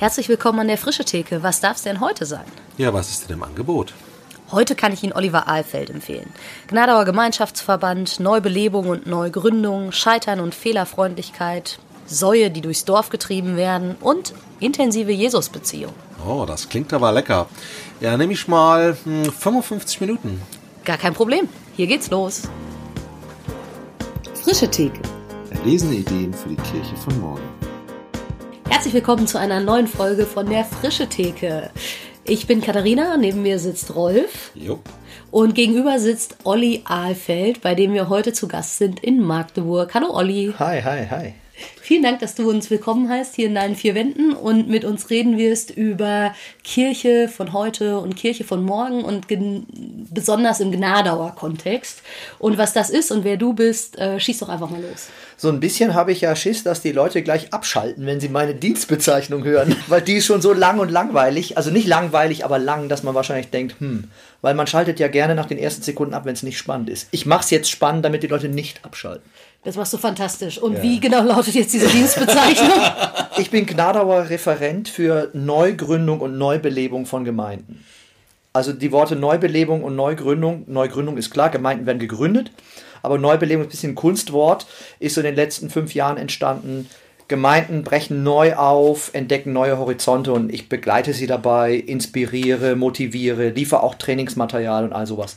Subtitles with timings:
[0.00, 1.42] Herzlich willkommen an der Frische Theke.
[1.42, 2.46] Was darf es denn heute sein?
[2.78, 3.92] Ja, was ist denn im Angebot?
[4.50, 6.32] Heute kann ich Ihnen Oliver Ahlfeld empfehlen.
[6.68, 14.32] Gnadauer Gemeinschaftsverband, Neubelebung und Neugründung, Scheitern und Fehlerfreundlichkeit, Säue, die durchs Dorf getrieben werden und
[14.58, 15.92] intensive Jesusbeziehung.
[16.26, 17.46] Oh, das klingt aber lecker.
[18.00, 20.40] Ja, nehme ich mal hm, 55 Minuten.
[20.86, 21.46] Gar kein Problem.
[21.76, 22.44] Hier geht's los.
[24.42, 25.02] Frische Theke.
[25.50, 27.49] Erlesene Ideen für die Kirche von morgen.
[28.70, 31.70] Herzlich willkommen zu einer neuen Folge von der Frische Theke.
[32.24, 34.52] Ich bin Katharina, neben mir sitzt Rolf.
[34.54, 34.78] Jo.
[35.32, 39.92] Und gegenüber sitzt Olli Ahlfeld, bei dem wir heute zu Gast sind in Magdeburg.
[39.92, 40.54] Hallo Olli.
[40.58, 41.34] Hi, hi, hi.
[41.80, 45.10] Vielen Dank, dass du uns willkommen heißt hier in deinen vier Wänden und mit uns
[45.10, 49.26] reden wirst über Kirche von heute und Kirche von morgen und
[50.12, 52.02] besonders im Gnadauer Kontext.
[52.38, 55.08] Und was das ist und wer du bist, äh, schieß doch einfach mal los.
[55.36, 58.54] So ein bisschen habe ich ja Schiss, dass die Leute gleich abschalten, wenn sie meine
[58.54, 61.56] Dienstbezeichnung hören, weil die ist schon so lang und langweilig.
[61.56, 64.04] Also nicht langweilig, aber lang, dass man wahrscheinlich denkt, hm,
[64.42, 67.08] weil man schaltet ja gerne nach den ersten Sekunden ab, wenn es nicht spannend ist.
[67.10, 69.28] Ich mache es jetzt spannend, damit die Leute nicht abschalten.
[69.62, 70.58] Das machst du fantastisch.
[70.58, 70.82] Und ja.
[70.82, 72.80] wie genau lautet jetzt diese Dienstbezeichnung?
[73.38, 77.84] ich bin Gnadauer Referent für Neugründung und Neubelebung von Gemeinden.
[78.52, 82.50] Also die Worte Neubelebung und Neugründung, Neugründung ist klar, Gemeinden werden gegründet,
[83.00, 84.66] aber Neubelebung ist ein bisschen ein Kunstwort,
[84.98, 86.88] ist so in den letzten fünf Jahren entstanden.
[87.28, 93.84] Gemeinden brechen neu auf, entdecken neue Horizonte und ich begleite sie dabei, inspiriere, motiviere, liefere
[93.84, 95.36] auch Trainingsmaterial und all sowas.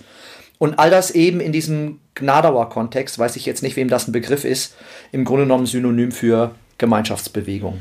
[0.57, 4.11] Und all das eben in diesem Gnadauer Kontext, weiß ich jetzt nicht, wem das ein
[4.11, 4.75] Begriff ist,
[5.11, 7.79] im Grunde genommen Synonym für Gemeinschaftsbewegung.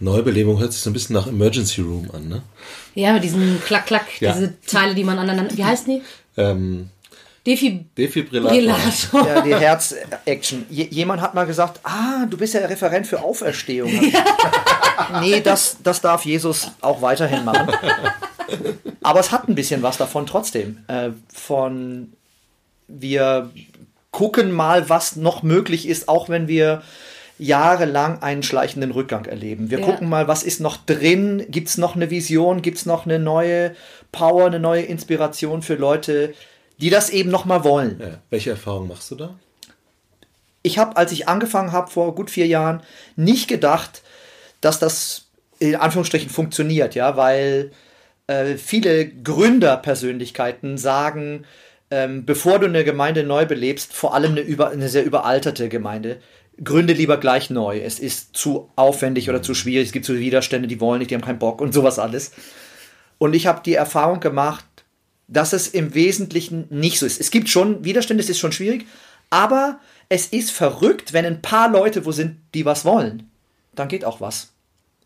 [0.00, 2.42] Neubelebung hört sich so ein bisschen nach Emergency Room an, ne?
[2.94, 4.32] Ja, mit diesen Klack-Klack, ja.
[4.32, 5.56] diese Teile, die man aneinander.
[5.56, 6.02] Wie heißen die?
[6.40, 6.88] Ähm,
[7.46, 9.26] Defib Defibrillator.
[9.26, 10.66] Ja, die Herz-Action.
[10.68, 13.90] Jemand hat mal gesagt, ah, du bist ja Referent für Auferstehung.
[15.20, 17.68] nee, das, das darf Jesus auch weiterhin machen.
[19.02, 20.84] Aber es hat ein bisschen was davon trotzdem.
[20.88, 22.12] Äh, von
[22.88, 23.50] wir
[24.10, 26.82] gucken mal, was noch möglich ist, auch wenn wir
[27.38, 29.70] jahrelang einen schleichenden Rückgang erleben.
[29.70, 29.86] Wir ja.
[29.86, 31.46] gucken mal, was ist noch drin?
[31.48, 32.60] Gibt es noch eine Vision?
[32.60, 33.74] Gibt es noch eine neue
[34.12, 36.34] Power, eine neue Inspiration für Leute,
[36.78, 37.98] die das eben noch mal wollen?
[37.98, 38.18] Ja.
[38.28, 39.34] Welche Erfahrung machst du da?
[40.62, 42.82] Ich habe, als ich angefangen habe vor gut vier Jahren,
[43.16, 44.02] nicht gedacht,
[44.60, 45.26] dass das
[45.58, 47.70] in Anführungsstrichen funktioniert, ja, weil
[48.30, 51.44] äh, viele Gründerpersönlichkeiten sagen,
[51.90, 56.20] ähm, bevor du eine Gemeinde neu belebst, vor allem eine, über, eine sehr überalterte Gemeinde,
[56.62, 57.80] gründe lieber gleich neu.
[57.80, 61.16] Es ist zu aufwendig oder zu schwierig, es gibt so Widerstände, die wollen nicht, die
[61.16, 62.30] haben keinen Bock und sowas alles.
[63.18, 64.64] Und ich habe die Erfahrung gemacht,
[65.26, 67.20] dass es im Wesentlichen nicht so ist.
[67.20, 68.86] Es gibt schon Widerstände, es ist schon schwierig,
[69.30, 73.28] aber es ist verrückt, wenn ein paar Leute wo sind, die was wollen.
[73.74, 74.52] Dann geht auch was.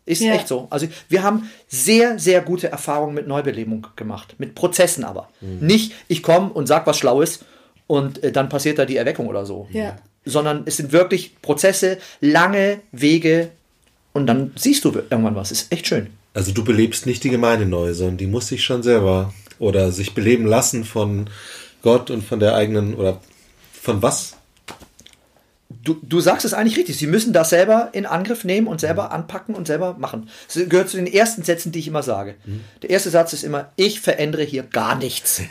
[0.05, 0.33] Ist ja.
[0.33, 0.67] echt so.
[0.69, 4.35] Also wir haben sehr, sehr gute Erfahrungen mit Neubelebung gemacht.
[4.37, 5.29] Mit Prozessen aber.
[5.41, 5.65] Mhm.
[5.65, 7.39] Nicht, ich komme und sag was Schlaues
[7.87, 9.67] und äh, dann passiert da die Erweckung oder so.
[9.71, 9.97] Ja.
[10.23, 13.49] Sondern es sind wirklich Prozesse, lange Wege
[14.13, 15.51] und dann siehst du irgendwann was.
[15.51, 16.07] Ist echt schön.
[16.33, 20.13] Also du belebst nicht die Gemeinde neu, sondern die muss sich schon selber oder sich
[20.13, 21.29] beleben lassen von
[21.81, 23.21] Gott und von der eigenen oder
[23.73, 24.35] von was
[25.85, 26.97] du, du sagst es eigentlich richtig.
[26.97, 30.29] Sie müssen das selber in Angriff nehmen und selber anpacken und selber machen.
[30.47, 32.35] Das gehört zu den ersten Sätzen, die ich immer sage.
[32.43, 32.61] Mhm.
[32.81, 35.41] Der erste Satz ist immer, ich verändere hier gar nichts.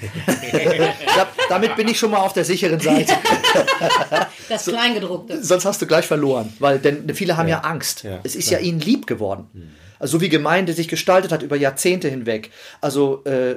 [1.17, 3.15] da, damit bin ich schon mal auf der sicheren Seite.
[4.49, 5.43] das Kleingedruckte.
[5.43, 8.03] Sonst hast du gleich verloren, weil denn viele haben ja, ja Angst.
[8.03, 8.61] Ja, es ist klar.
[8.61, 9.49] ja ihnen lieb geworden.
[9.53, 9.71] Mhm.
[10.01, 12.51] Also so wie Gemeinde sich gestaltet hat über Jahrzehnte hinweg.
[12.81, 13.57] Also äh,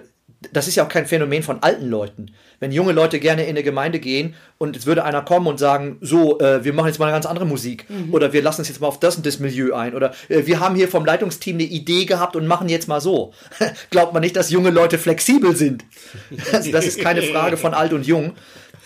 [0.52, 2.32] das ist ja auch kein Phänomen von alten Leuten.
[2.60, 5.98] Wenn junge Leute gerne in eine Gemeinde gehen und es würde einer kommen und sagen,
[6.02, 8.14] so, äh, wir machen jetzt mal eine ganz andere Musik mhm.
[8.14, 10.60] oder wir lassen uns jetzt mal auf das und das Milieu ein oder äh, wir
[10.60, 13.34] haben hier vom Leitungsteam eine Idee gehabt und machen jetzt mal so.
[13.90, 15.86] Glaubt man nicht, dass junge Leute flexibel sind.
[16.52, 18.34] also das ist keine Frage von alt und jung,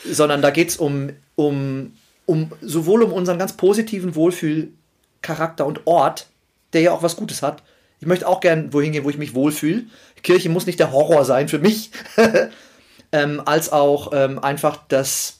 [0.10, 1.94] sondern da geht es um, um,
[2.26, 6.28] um sowohl um unseren ganz positiven Wohlfühlcharakter und Ort,
[6.74, 7.62] der ja auch was Gutes hat,
[8.02, 9.84] ich möchte auch gern wohin gehen, wo ich mich wohlfühle.
[10.24, 11.92] Kirche muss nicht der Horror sein für mich,
[13.12, 15.40] ähm, als auch ähm, einfach das,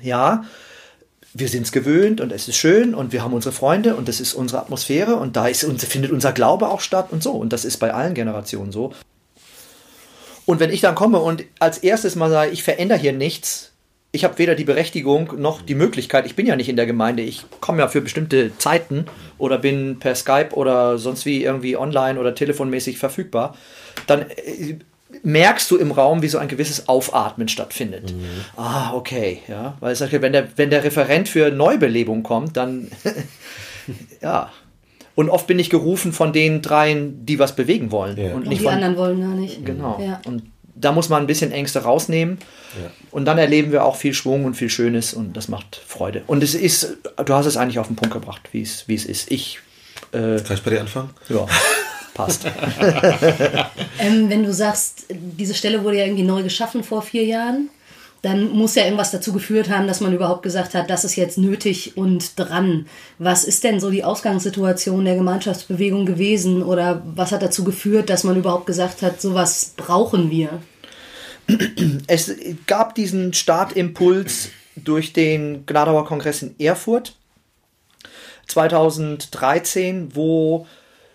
[0.00, 0.44] ja,
[1.34, 4.20] wir sind es gewöhnt und es ist schön und wir haben unsere Freunde und das
[4.20, 7.32] ist unsere Atmosphäre und da ist, findet unser Glaube auch statt und so.
[7.32, 8.92] Und das ist bei allen Generationen so.
[10.46, 13.67] Und wenn ich dann komme und als erstes mal sage, ich verändere hier nichts,
[14.10, 17.22] ich habe weder die Berechtigung noch die Möglichkeit, ich bin ja nicht in der Gemeinde,
[17.22, 19.04] ich komme ja für bestimmte Zeiten
[19.36, 23.54] oder bin per Skype oder sonst wie irgendwie online oder telefonmäßig verfügbar,
[24.06, 24.76] dann äh,
[25.22, 28.14] merkst du im Raum, wie so ein gewisses Aufatmen stattfindet.
[28.14, 28.24] Mhm.
[28.56, 32.90] Ah, okay, ja, weil ich sage, wenn der, wenn der Referent für Neubelebung kommt, dann
[34.22, 34.50] ja.
[35.14, 38.16] Und oft bin ich gerufen von den dreien, die was bewegen wollen.
[38.16, 38.34] Ja.
[38.34, 39.66] Und, und die von, anderen wollen gar nicht.
[39.66, 40.00] Genau.
[40.00, 40.20] Ja.
[40.24, 40.44] Und
[40.80, 42.38] da muss man ein bisschen Ängste rausnehmen.
[42.80, 42.90] Ja.
[43.10, 46.22] Und dann erleben wir auch viel Schwung und viel Schönes und das macht Freude.
[46.26, 49.04] Und es ist, du hast es eigentlich auf den Punkt gebracht, wie es, wie es
[49.04, 49.30] ist.
[49.30, 49.60] Ich.
[50.12, 51.10] Äh, Kann ich bei dir anfangen?
[51.28, 51.46] Ja.
[52.14, 52.46] Passt.
[54.00, 57.70] ähm, wenn du sagst, diese Stelle wurde ja irgendwie neu geschaffen vor vier Jahren,
[58.22, 61.38] dann muss ja irgendwas dazu geführt haben, dass man überhaupt gesagt hat, das ist jetzt
[61.38, 62.86] nötig und dran.
[63.18, 68.24] Was ist denn so die Ausgangssituation der Gemeinschaftsbewegung gewesen oder was hat dazu geführt, dass
[68.24, 70.60] man überhaupt gesagt hat, sowas brauchen wir?
[72.06, 72.34] Es
[72.66, 77.14] gab diesen Startimpuls durch den Gnadauer Kongress in Erfurt
[78.48, 80.66] 2013, wo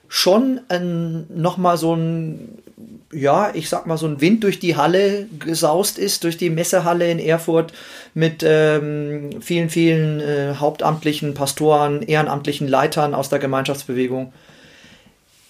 [0.07, 2.62] schon ein, nochmal so ein,
[3.11, 7.09] ja, ich sag mal, so ein Wind durch die Halle gesaust ist, durch die Messehalle
[7.09, 7.73] in Erfurt
[8.13, 14.33] mit ähm, vielen, vielen äh, hauptamtlichen Pastoren, ehrenamtlichen Leitern aus der Gemeinschaftsbewegung,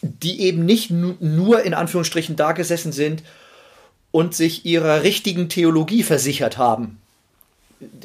[0.01, 3.23] die eben nicht nur in Anführungsstrichen da gesessen sind
[4.11, 7.02] und sich ihrer richtigen Theologie versichert haben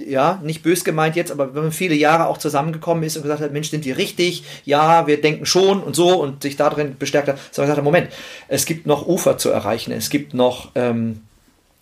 [0.06, 3.40] ja, nicht bös gemeint jetzt, aber wenn man viele Jahre auch zusammengekommen ist und gesagt
[3.40, 4.44] hat, Mensch, sind die richtig?
[4.64, 8.10] Ja, wir denken schon und so und sich darin bestärkt hat, sondern gesagt hat, Moment,
[8.48, 11.22] es gibt noch Ufer zu erreichen, es gibt noch, ähm,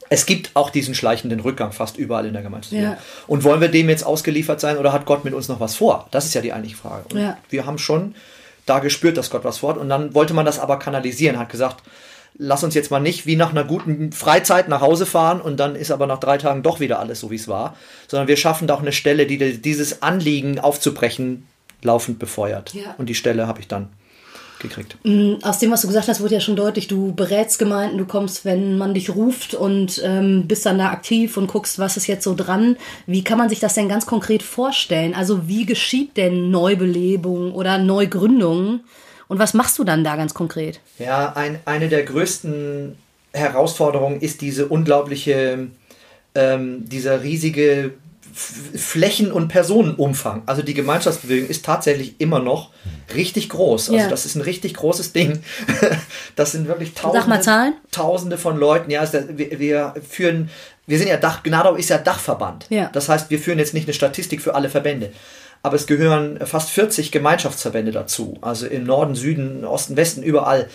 [0.08, 2.72] es gibt auch diesen schleichenden Rückgang fast überall in der Gemeinschaft.
[2.72, 2.98] Ja.
[3.26, 6.08] Und wollen wir dem jetzt ausgeliefert sein oder hat Gott mit uns noch was vor?
[6.12, 7.18] Das ist ja die eigentliche Frage.
[7.18, 7.38] Ja.
[7.48, 8.14] Wir haben schon
[8.66, 11.82] da gespürt, dass Gott was vorhat und dann wollte man das aber kanalisieren, hat gesagt,
[12.38, 15.76] lass uns jetzt mal nicht wie nach einer guten Freizeit nach Hause fahren und dann
[15.76, 17.76] ist aber nach drei Tagen doch wieder alles so, wie es war,
[18.08, 21.46] sondern wir schaffen da auch eine Stelle, die dieses Anliegen aufzubrechen
[21.82, 22.74] laufend befeuert.
[22.74, 22.94] Ja.
[22.98, 23.88] Und die Stelle habe ich dann
[24.60, 24.96] gekriegt.
[25.04, 28.06] Mm, aus dem, was du gesagt hast, wurde ja schon deutlich, du berätst Gemeinden, du
[28.06, 32.06] kommst, wenn man dich ruft und ähm, bist dann da aktiv und guckst, was ist
[32.06, 32.76] jetzt so dran.
[33.06, 35.14] Wie kann man sich das denn ganz konkret vorstellen?
[35.14, 38.80] Also wie geschieht denn Neubelebung oder Neugründung?
[39.28, 40.80] Und was machst du dann da ganz konkret?
[40.98, 42.96] Ja, ein, eine der größten
[43.32, 45.68] Herausforderungen ist diese unglaubliche,
[46.34, 47.94] ähm, dieser riesige
[48.34, 50.42] Flächen- und Personenumfang.
[50.44, 52.70] Also die Gemeinschaftsbewegung ist tatsächlich immer noch
[53.14, 53.88] richtig groß.
[53.88, 54.08] Also ja.
[54.08, 55.42] das ist ein richtig großes Ding.
[56.36, 58.90] Das sind wirklich Tausende, Tausende von Leuten.
[58.90, 60.50] Ja, also wir, wir, führen,
[60.86, 62.66] wir sind ja Dach, Gnadau ist ja Dachverband.
[62.68, 62.90] Ja.
[62.92, 65.12] Das heißt, wir führen jetzt nicht eine Statistik für alle Verbände
[65.66, 68.38] aber es gehören fast 40 Gemeinschaftsverbände dazu.
[68.40, 70.68] Also im Norden, Süden, Osten, Westen, überall.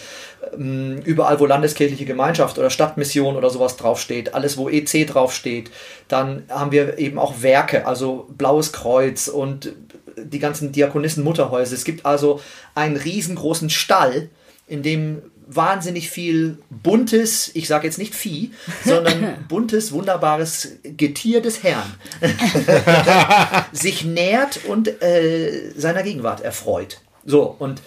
[0.54, 5.72] Ähm, überall, wo Landeskirchliche Gemeinschaft oder Stadtmission oder sowas draufsteht, alles, wo EC draufsteht.
[6.10, 9.72] Dann haben wir eben auch Werke, also Blaues Kreuz und
[10.18, 11.74] die ganzen Diakonissen-Mutterhäuser.
[11.74, 12.42] Es gibt also
[12.76, 14.28] einen riesengroßen Stall,
[14.68, 15.22] in dem
[15.56, 18.51] wahnsinnig viel buntes, ich sage jetzt nicht Vieh,
[18.86, 21.94] sondern buntes, wunderbares Getier des Herrn
[23.71, 27.01] sich nährt und äh, seiner Gegenwart erfreut.
[27.25, 27.81] So, und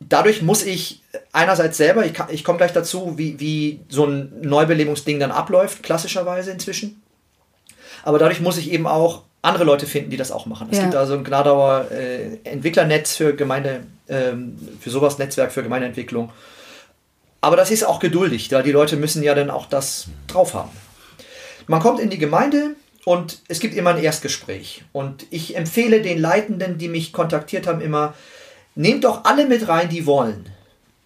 [0.00, 1.02] dadurch muss ich
[1.32, 6.50] einerseits selber, ich, ich komme gleich dazu, wie, wie so ein Neubelebungsding dann abläuft, klassischerweise
[6.50, 7.02] inzwischen.
[8.04, 10.68] Aber dadurch muss ich eben auch andere Leute finden, die das auch machen.
[10.70, 16.32] Es gibt also ein Gnadauer äh, Entwicklernetz für Gemeinde, für sowas Netzwerk für Gemeindeentwicklung.
[17.40, 20.70] Aber das ist auch geduldig, da die Leute müssen ja dann auch das drauf haben.
[21.66, 22.74] Man kommt in die Gemeinde
[23.04, 24.84] und es gibt immer ein Erstgespräch.
[24.92, 28.14] Und ich empfehle den Leitenden, die mich kontaktiert haben, immer,
[28.74, 30.48] nehmt doch alle mit rein, die wollen.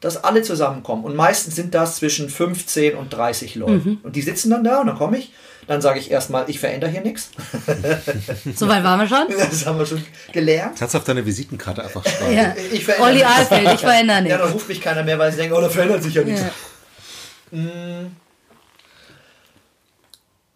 [0.02, 1.04] Dass alle zusammenkommen.
[1.04, 3.88] Und meistens sind das zwischen 15 und 30 Leute.
[3.88, 4.00] Mhm.
[4.02, 5.32] Und die sitzen dann da und dann komme ich
[5.66, 7.30] dann sage ich erstmal, ich verändere hier nichts.
[8.56, 9.26] So weit waren wir schon?
[9.38, 10.78] Das haben wir schon gelernt.
[10.78, 12.34] Kannst du auf deine Visitenkarte einfach schreiben.
[12.34, 12.54] Ja.
[12.72, 14.38] Ich Olli Alfeld, ich verändere nichts.
[14.38, 16.42] Ja, dann ruft mich keiner mehr, weil sie denken, oh, da verändert sich ja nichts.
[17.52, 17.58] Ja.
[17.58, 18.16] Mm.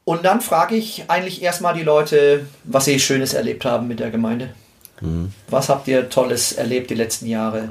[0.04, 4.10] Und dann frage ich eigentlich erstmal die Leute, was sie Schönes erlebt haben mit der
[4.10, 4.54] Gemeinde.
[5.00, 5.32] Mhm.
[5.48, 7.70] Was habt ihr Tolles erlebt die letzten Jahre?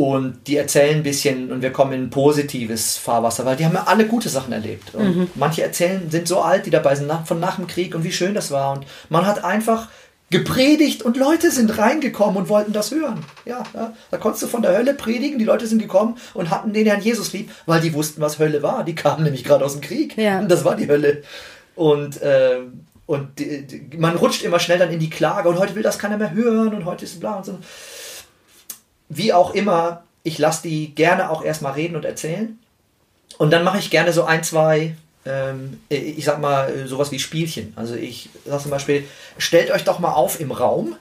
[0.00, 3.74] Und die erzählen ein bisschen und wir kommen in ein positives Fahrwasser, weil die haben
[3.74, 4.94] ja alle gute Sachen erlebt.
[4.94, 5.30] Und mhm.
[5.34, 8.32] manche erzählen, sind so alt, die dabei sind von nach dem Krieg und wie schön
[8.32, 8.72] das war.
[8.72, 9.88] Und man hat einfach
[10.30, 13.26] gepredigt und Leute sind reingekommen und wollten das hören.
[13.44, 16.72] Ja, ja, da konntest du von der Hölle predigen, die Leute sind gekommen und hatten
[16.72, 18.84] den Herrn Jesus lieb, weil die wussten, was Hölle war.
[18.84, 20.38] Die kamen nämlich gerade aus dem Krieg ja.
[20.38, 21.24] und das war die Hölle.
[21.76, 22.60] Und, äh,
[23.04, 25.98] und die, die, man rutscht immer schnell dann in die Klage und heute will das
[25.98, 27.58] keiner mehr hören und heute ist bla und so
[29.10, 32.58] wie auch immer, ich lasse die gerne auch erstmal reden und erzählen.
[33.36, 34.94] Und dann mache ich gerne so ein, zwei,
[35.26, 37.72] ähm, ich sag mal, sowas wie Spielchen.
[37.76, 39.04] Also ich sage zum Beispiel,
[39.36, 40.96] stellt euch doch mal auf im Raum.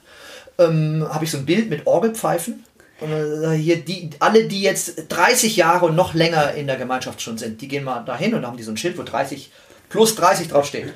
[0.58, 2.66] Ähm, Habe ich so ein Bild mit Orgelpfeifen.
[3.00, 7.22] Und äh, hier die, alle, die jetzt 30 Jahre und noch länger in der Gemeinschaft
[7.22, 9.51] schon sind, die gehen mal dahin und haben die so ein Schild, wo 30
[9.88, 10.94] plus 30 draufsteht.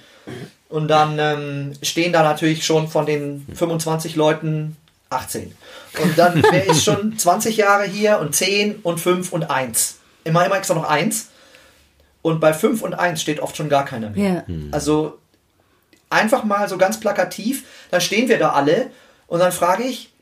[0.70, 4.78] Und dann ähm, stehen da natürlich schon von den 25 Leuten
[5.14, 5.56] 18.
[6.02, 9.98] Und dann, wer ist schon 20 Jahre hier und 10 und 5 und 1.
[10.24, 11.30] Immer, immer extra noch 1.
[12.22, 14.46] Und bei 5 und 1 steht oft schon gar keiner mehr.
[14.48, 14.56] Ja.
[14.72, 15.20] Also
[16.10, 18.92] einfach mal so ganz plakativ, dann stehen wir da alle
[19.28, 20.14] und dann frage ich,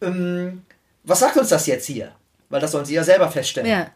[0.00, 0.62] ähm,
[1.04, 2.12] was sagt uns das jetzt hier?
[2.48, 3.70] Weil das sollen sie ja selber feststellen.
[3.70, 3.86] Ja.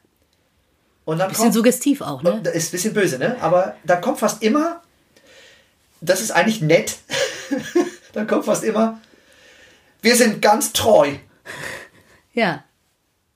[1.04, 2.42] Und dann bisschen kommt, suggestiv auch, ne?
[2.52, 3.36] Ist ein bisschen böse, ne?
[3.40, 4.82] Aber da kommt fast immer,
[6.00, 6.98] das ist eigentlich nett,
[8.12, 9.00] dann kommt fast immer,
[10.02, 11.14] wir sind ganz treu.
[12.32, 12.64] Ja.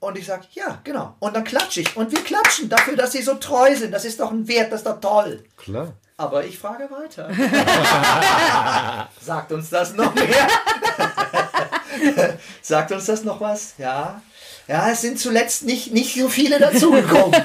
[0.01, 1.17] Und ich sage, ja, genau.
[1.19, 1.97] Und dann klatsche ich.
[1.97, 3.93] Und wir klatschen dafür, dass sie so treu sind.
[3.93, 5.45] Das ist doch ein Wert, das ist doch toll.
[5.57, 5.95] Klar.
[6.17, 7.29] Aber ich frage weiter.
[9.21, 10.49] Sagt uns das noch mehr?
[12.63, 13.75] Sagt uns das noch was?
[13.79, 14.23] Ja.
[14.69, 17.43] Ja, es sind zuletzt nicht, nicht so viele dazugekommen.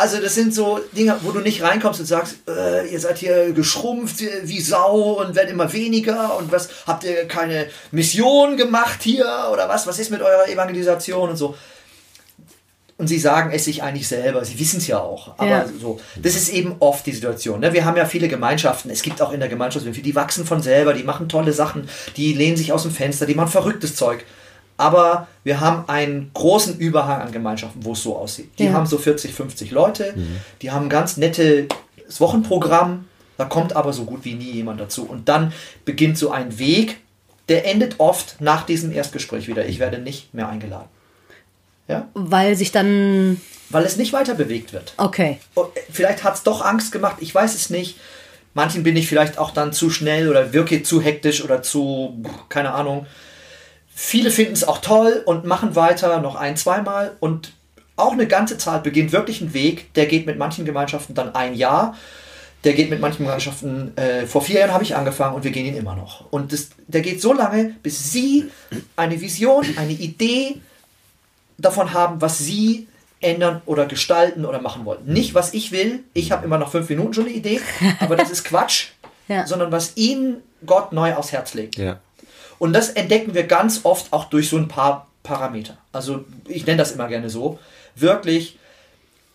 [0.00, 3.52] Also das sind so Dinge, wo du nicht reinkommst und sagst, äh, ihr seid hier
[3.52, 9.50] geschrumpft wie Sau und werdet immer weniger und was habt ihr keine Mission gemacht hier
[9.52, 9.86] oder was?
[9.86, 11.54] Was ist mit eurer Evangelisation und so?
[12.96, 15.34] Und sie sagen es sich eigentlich selber, sie wissen es ja auch.
[15.36, 15.66] Aber ja.
[15.78, 17.60] so, das ist eben oft die Situation.
[17.60, 17.74] Ne?
[17.74, 20.94] Wir haben ja viele Gemeinschaften, es gibt auch in der Gemeinschaft, die wachsen von selber,
[20.94, 24.24] die machen tolle Sachen, die lehnen sich aus dem Fenster, die machen verrücktes Zeug.
[24.80, 28.50] Aber wir haben einen großen Überhang an Gemeinschaften, wo es so aussieht.
[28.58, 28.72] Die ja.
[28.72, 30.40] haben so 40, 50 Leute, mhm.
[30.62, 31.68] die haben ein ganz nettes
[32.18, 33.04] Wochenprogramm,
[33.36, 35.04] da kommt aber so gut wie nie jemand dazu.
[35.04, 35.52] Und dann
[35.84, 36.98] beginnt so ein Weg,
[37.50, 39.66] der endet oft nach diesem Erstgespräch wieder.
[39.66, 40.88] Ich werde nicht mehr eingeladen.
[41.86, 42.08] Ja?
[42.14, 43.40] Weil sich dann.
[43.68, 44.94] Weil es nicht weiter bewegt wird.
[44.96, 45.40] Okay.
[45.56, 45.60] Äh,
[45.90, 47.98] vielleicht hat es doch Angst gemacht, ich weiß es nicht.
[48.54, 52.72] Manchen bin ich vielleicht auch dann zu schnell oder wirke zu hektisch oder zu, keine
[52.72, 53.06] Ahnung.
[54.02, 57.16] Viele finden es auch toll und machen weiter noch ein, zweimal.
[57.20, 57.52] Und
[57.96, 61.54] auch eine ganze Zahl beginnt wirklich ein Weg, der geht mit manchen Gemeinschaften dann ein
[61.54, 61.94] Jahr.
[62.64, 65.66] Der geht mit manchen Gemeinschaften, äh, vor vier Jahren habe ich angefangen und wir gehen
[65.66, 66.24] ihn immer noch.
[66.32, 68.50] Und das, der geht so lange, bis Sie
[68.96, 70.56] eine Vision, eine Idee,
[71.58, 72.88] davon haben, was sie
[73.20, 75.04] ändern oder gestalten oder machen wollen.
[75.04, 76.04] Nicht, was ich will.
[76.14, 77.60] Ich habe immer noch fünf Minuten schon eine Idee,
[78.00, 78.88] aber das ist Quatsch.
[79.28, 79.46] ja.
[79.46, 81.76] Sondern was ihnen Gott neu aufs Herz legt.
[81.76, 82.00] Ja.
[82.60, 85.78] Und das entdecken wir ganz oft auch durch so ein paar Parameter.
[85.92, 87.58] Also ich nenne das immer gerne so.
[87.96, 88.58] Wirklich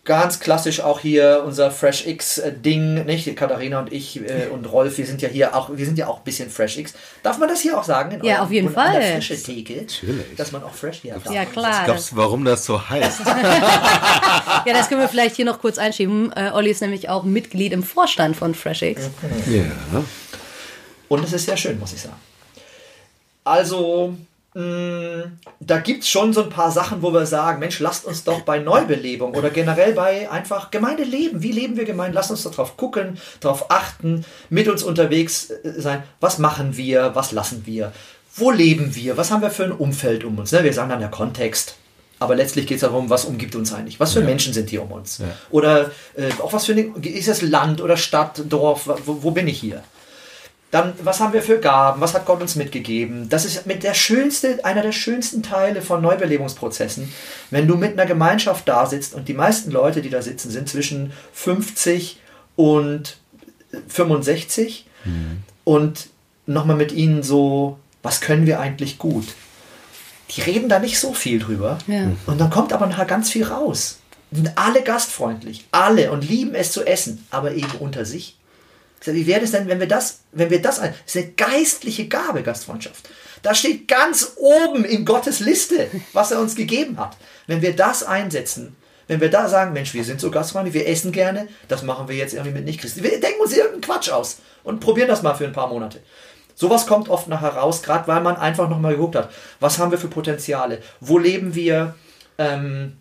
[0.04, 3.34] ganz klassisch auch hier unser Fresh X äh, Ding, nicht?
[3.34, 6.18] Katharina und ich äh, und Rolf, wir sind ja hier auch, wir sind ja auch
[6.18, 6.94] ein bisschen Fresh X.
[7.24, 8.20] Darf man das hier auch sagen?
[8.22, 8.94] ja, auf jeden Fall.
[8.94, 10.36] An der frische Theke, Natürlich.
[10.36, 11.28] dass man auch Fresh hier hat.
[11.28, 11.84] Ja, klar.
[11.84, 13.20] Glaubst du, warum das so heißt?
[13.26, 16.32] ja, das können wir vielleicht hier noch kurz einschieben.
[16.36, 19.10] Äh, Olli ist nämlich auch Mitglied im Vorstand von Fresh X.
[19.50, 19.64] Ja.
[21.08, 22.16] Und es ist sehr schön, muss ich sagen.
[23.46, 24.14] Also,
[24.56, 28.24] Mm, da gibt es schon so ein paar Sachen, wo wir sagen, Mensch, lasst uns
[28.24, 32.78] doch bei Neubelebung oder generell bei einfach Gemeindeleben, wie leben wir Gemeinde, lasst uns darauf
[32.78, 37.92] gucken, darauf achten, mit uns unterwegs äh, sein, was machen wir, was lassen wir,
[38.34, 40.52] wo leben wir, was haben wir für ein Umfeld um uns.
[40.52, 40.64] Ne?
[40.64, 41.76] Wir sagen dann der Kontext,
[42.18, 44.00] aber letztlich geht es darum, was umgibt uns eigentlich?
[44.00, 44.24] Was für ja.
[44.24, 45.18] Menschen sind hier um uns?
[45.18, 45.26] Ja.
[45.50, 49.48] Oder äh, auch was für ein, ist das Land oder Stadt, Dorf, wo, wo bin
[49.48, 49.82] ich hier?
[50.76, 52.02] Dann, was haben wir für Gaben?
[52.02, 53.30] Was hat Gott uns mitgegeben?
[53.30, 57.10] Das ist mit der schönste, einer der schönsten Teile von Neubelebungsprozessen,
[57.50, 60.68] wenn du mit einer Gemeinschaft da sitzt und die meisten Leute, die da sitzen, sind
[60.68, 62.20] zwischen 50
[62.56, 63.16] und
[63.88, 65.44] 65 mhm.
[65.64, 66.08] und
[66.44, 69.28] nochmal mit ihnen so, was können wir eigentlich gut?
[70.32, 71.78] Die reden da nicht so viel drüber.
[71.86, 72.10] Ja.
[72.26, 74.00] Und dann kommt aber nachher ganz viel raus.
[74.30, 78.36] Sind alle gastfreundlich, alle und lieben es zu essen, aber eben unter sich.
[79.04, 82.42] Wie wäre es denn, wenn wir das, wenn wir das, das ist eine geistliche Gabe,
[82.42, 83.08] Gastfreundschaft.
[83.42, 87.16] Da steht ganz oben in Gottes Liste, was er uns gegeben hat.
[87.46, 88.74] Wenn wir das einsetzen,
[89.08, 92.16] wenn wir da sagen, Mensch, wir sind so gastfreundlich, wir essen gerne, das machen wir
[92.16, 93.04] jetzt irgendwie mit Nichtchristen.
[93.04, 96.00] Wir denken uns irgendeinen Quatsch aus und probieren das mal für ein paar Monate.
[96.54, 99.98] Sowas kommt oft nachher raus, gerade weil man einfach nochmal geguckt hat, was haben wir
[99.98, 101.94] für Potenziale, wo leben wir,
[102.38, 102.96] ähm,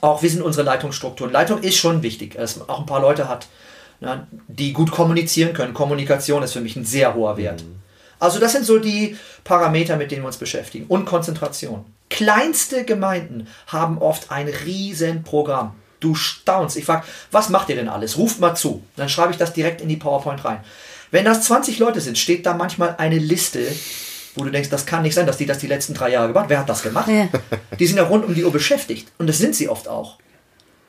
[0.00, 1.32] auch wie sind unsere Leitungsstrukturen.
[1.32, 3.46] Leitung ist schon wichtig, dass man auch ein paar Leute hat,
[4.00, 5.74] ja, die gut kommunizieren können.
[5.74, 7.62] Kommunikation ist für mich ein sehr hoher Wert.
[7.62, 7.76] Mhm.
[8.18, 10.86] Also das sind so die Parameter, mit denen wir uns beschäftigen.
[10.86, 11.84] Und Konzentration.
[12.08, 15.74] Kleinste Gemeinden haben oft ein Riesenprogramm.
[16.00, 16.76] Du staunst.
[16.76, 18.16] Ich frage, was macht ihr denn alles?
[18.16, 18.82] Ruft mal zu.
[18.96, 20.60] Dann schreibe ich das direkt in die PowerPoint rein.
[21.10, 23.66] Wenn das 20 Leute sind, steht da manchmal eine Liste,
[24.34, 26.46] wo du denkst, das kann nicht sein, dass die das die letzten drei Jahre gemacht
[26.48, 27.08] Wer hat das gemacht?
[27.08, 27.28] Ja.
[27.78, 29.10] Die sind ja rund um die Uhr beschäftigt.
[29.18, 30.18] Und das sind sie oft auch.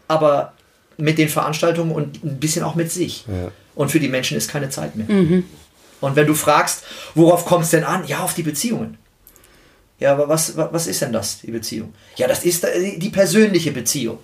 [0.08, 0.54] Aber
[0.98, 3.26] mit den Veranstaltungen und ein bisschen auch mit sich.
[3.28, 3.52] Ja.
[3.76, 5.08] Und für die Menschen ist keine Zeit mehr.
[5.10, 5.46] Mhm.
[6.02, 6.84] Und wenn du fragst,
[7.16, 8.06] worauf kommt es denn an?
[8.08, 8.98] Ja, auf die Beziehungen.
[10.00, 11.94] Ja, aber was, was ist denn das, die Beziehung?
[12.18, 12.66] Ja, das ist
[12.98, 14.20] die persönliche Beziehung.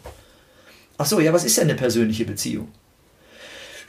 [0.97, 2.67] Ach so, ja, was ist denn eine persönliche Beziehung?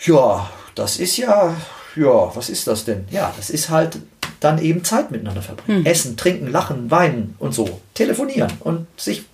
[0.04, 1.54] Ja, das ist ja,
[1.96, 3.06] ja, was ist das denn?
[3.10, 3.98] Ja, das ist halt
[4.40, 5.78] dann eben Zeit miteinander verbringen.
[5.78, 5.86] Hm.
[5.86, 7.80] Essen, trinken, lachen, weinen und so.
[7.92, 9.24] Telefonieren und sich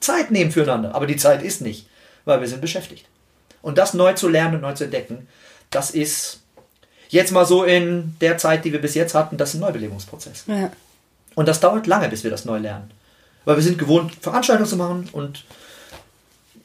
[0.00, 0.94] Zeit nehmen füreinander.
[0.94, 1.86] Aber die Zeit ist nicht,
[2.24, 3.06] weil wir sind beschäftigt.
[3.62, 5.26] Und das neu zu lernen und neu zu entdecken,
[5.70, 6.40] das ist
[7.08, 10.44] jetzt mal so in der Zeit, die wir bis jetzt hatten, das ist ein Neubelebungsprozess.
[10.46, 10.70] Ja.
[11.34, 12.90] Und das dauert lange, bis wir das neu lernen.
[13.44, 15.44] Weil wir sind gewohnt, Veranstaltungen zu machen und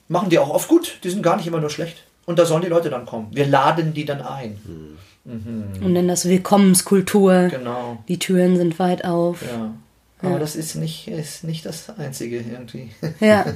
[0.07, 0.99] machen die auch oft gut.
[1.03, 2.03] Die sind gar nicht immer nur schlecht.
[2.25, 3.27] Und da sollen die Leute dann kommen.
[3.31, 4.59] Wir laden die dann ein.
[5.25, 5.83] Mhm.
[5.83, 7.49] Und nennen das Willkommenskultur.
[7.49, 8.03] Genau.
[8.07, 9.41] Die Türen sind weit auf.
[9.41, 9.71] Ja.
[10.21, 10.39] Aber ja.
[10.39, 12.89] das ist nicht, ist nicht das Einzige irgendwie.
[13.19, 13.45] Ja.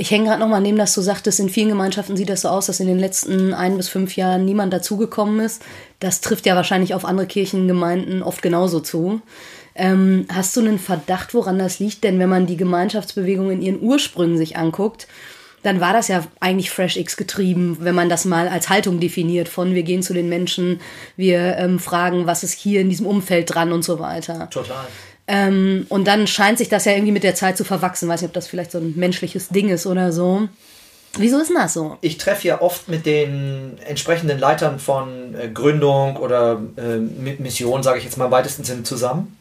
[0.00, 2.66] Ich hänge gerade nochmal neben, dass du sagtest, in vielen Gemeinschaften sieht das so aus,
[2.66, 5.60] dass in den letzten ein bis fünf Jahren niemand dazugekommen ist.
[5.98, 9.20] Das trifft ja wahrscheinlich auf andere Kirchengemeinden oft genauso zu.
[9.74, 12.04] Ähm, hast du einen Verdacht, woran das liegt?
[12.04, 15.08] Denn wenn man die Gemeinschaftsbewegung in ihren Ursprüngen sich anguckt,
[15.62, 19.48] dann war das ja eigentlich Fresh X getrieben, wenn man das mal als Haltung definiert
[19.48, 20.80] von wir gehen zu den Menschen,
[21.16, 24.48] wir ähm, fragen, was ist hier in diesem Umfeld dran und so weiter.
[24.50, 24.86] Total.
[25.28, 28.08] Ähm, und dann scheint sich das ja irgendwie mit der Zeit zu verwachsen.
[28.08, 30.48] Weiß nicht, ob das vielleicht so ein menschliches Ding ist oder so.
[31.16, 31.98] Wieso ist denn das so?
[32.00, 37.98] Ich treffe ja oft mit den entsprechenden Leitern von äh, Gründung oder äh, Mission, sage
[37.98, 39.36] ich jetzt mal im weitesten Sinne, zusammen.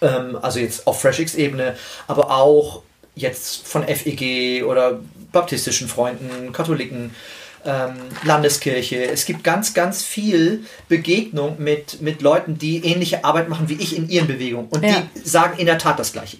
[0.00, 1.76] Ähm, also jetzt auf FreshX-Ebene,
[2.06, 2.82] aber auch
[3.14, 5.00] jetzt von FEG oder
[5.32, 7.14] baptistischen Freunden, Katholiken
[7.64, 9.04] ähm, Landeskirche.
[9.04, 13.96] Es gibt ganz, ganz viel Begegnung mit, mit Leuten, die ähnliche Arbeit machen wie ich
[13.96, 14.68] in ihren Bewegungen.
[14.68, 15.02] Und ja.
[15.14, 16.38] die sagen in der Tat das Gleiche.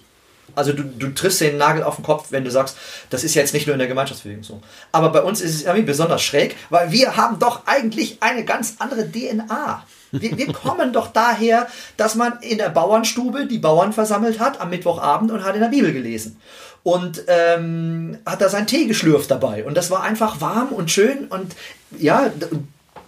[0.55, 2.77] Also du, du triffst den Nagel auf den Kopf, wenn du sagst,
[3.09, 4.61] das ist jetzt nicht nur in der Gemeinschaftsbewegung so.
[4.91, 8.75] Aber bei uns ist es irgendwie besonders schräg, weil wir haben doch eigentlich eine ganz
[8.79, 9.83] andere DNA.
[10.11, 14.69] Wir, wir kommen doch daher, dass man in der Bauernstube die Bauern versammelt hat am
[14.69, 16.39] Mittwochabend und hat in der Bibel gelesen
[16.83, 19.63] und ähm, hat da seinen Tee geschlürft dabei.
[19.63, 21.55] Und das war einfach warm und schön und
[21.97, 22.31] ja,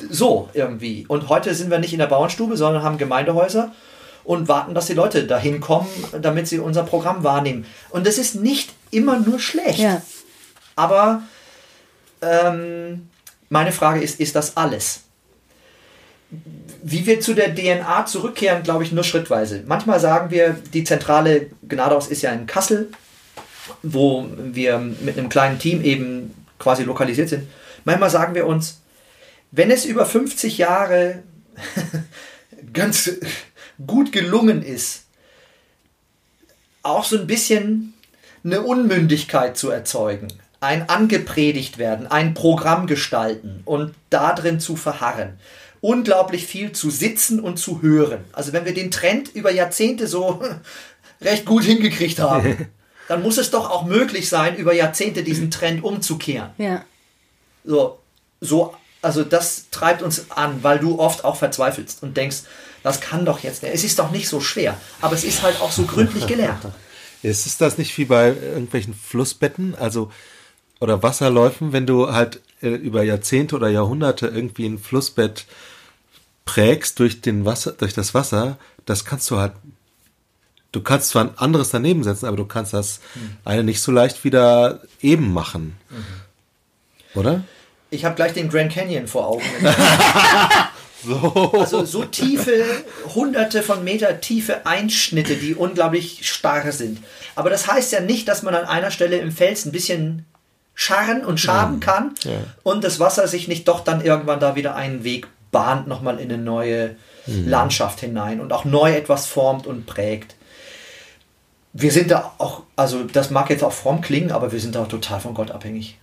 [0.09, 1.05] so irgendwie.
[1.07, 3.73] Und heute sind wir nicht in der Bauernstube, sondern haben Gemeindehäuser
[4.23, 5.87] und warten, dass die Leute dahin kommen,
[6.21, 7.65] damit sie unser Programm wahrnehmen.
[7.89, 9.79] Und das ist nicht immer nur schlecht.
[9.79, 10.01] Ja.
[10.75, 11.23] Aber
[12.21, 13.09] ähm,
[13.49, 15.01] meine Frage ist, ist das alles?
[16.81, 19.63] Wie wir zu der DNA zurückkehren, glaube ich, nur schrittweise.
[19.65, 22.89] Manchmal sagen wir, die zentrale Gnadehaus ist ja in Kassel
[23.83, 27.47] wo wir mit einem kleinen Team eben quasi lokalisiert sind.
[27.83, 28.81] Manchmal sagen wir uns,
[29.51, 31.23] wenn es über 50 Jahre
[32.73, 33.11] ganz
[33.85, 35.05] gut gelungen ist,
[36.83, 37.93] auch so ein bisschen
[38.43, 40.27] eine Unmündigkeit zu erzeugen,
[40.59, 45.39] ein angepredigt werden, ein Programm gestalten und darin zu verharren.
[45.81, 48.23] Unglaublich viel zu sitzen und zu hören.
[48.33, 50.41] Also wenn wir den Trend über Jahrzehnte so
[51.21, 52.69] recht gut hingekriegt haben,
[53.07, 56.49] dann muss es doch auch möglich sein, über Jahrzehnte diesen Trend umzukehren.
[56.57, 56.83] Ja.
[57.63, 57.99] So,
[58.41, 62.43] so, also das treibt uns an, weil du oft auch verzweifelst und denkst,
[62.83, 63.73] das kann doch jetzt nicht.
[63.73, 66.61] Es ist doch nicht so schwer, aber es ist halt auch so gründlich gelernt.
[67.23, 70.11] Ist es das nicht wie bei irgendwelchen Flussbetten, also
[70.79, 75.47] oder Wasserläufen, wenn du halt äh, über Jahrzehnte oder Jahrhunderte irgendwie ein Flussbett
[76.45, 79.53] prägst durch den Wasser, durch das Wasser, das kannst du halt
[80.75, 83.37] du kannst zwar ein anderes daneben setzen, aber du kannst das mhm.
[83.45, 85.77] eine nicht so leicht wieder eben machen.
[85.89, 87.19] Mhm.
[87.19, 87.43] Oder?
[87.91, 89.43] Ich habe gleich den Grand Canyon vor Augen.
[91.05, 91.51] so.
[91.53, 92.65] Also so tiefe,
[93.13, 96.99] hunderte von Meter tiefe Einschnitte, die unglaublich starr sind.
[97.35, 100.25] Aber das heißt ja nicht, dass man an einer Stelle im Fels ein bisschen
[100.73, 101.79] scharren und schaben mhm.
[101.79, 102.31] kann ja.
[102.63, 106.29] und das Wasser sich nicht doch dann irgendwann da wieder einen Weg bahnt, nochmal in
[106.29, 107.47] eine neue mhm.
[107.47, 110.34] Landschaft hinein und auch neu etwas formt und prägt
[111.77, 114.83] wir sind da auch, also das mag jetzt auch fromm klingen, aber wir sind da
[114.83, 115.97] auch total von Gott abhängig.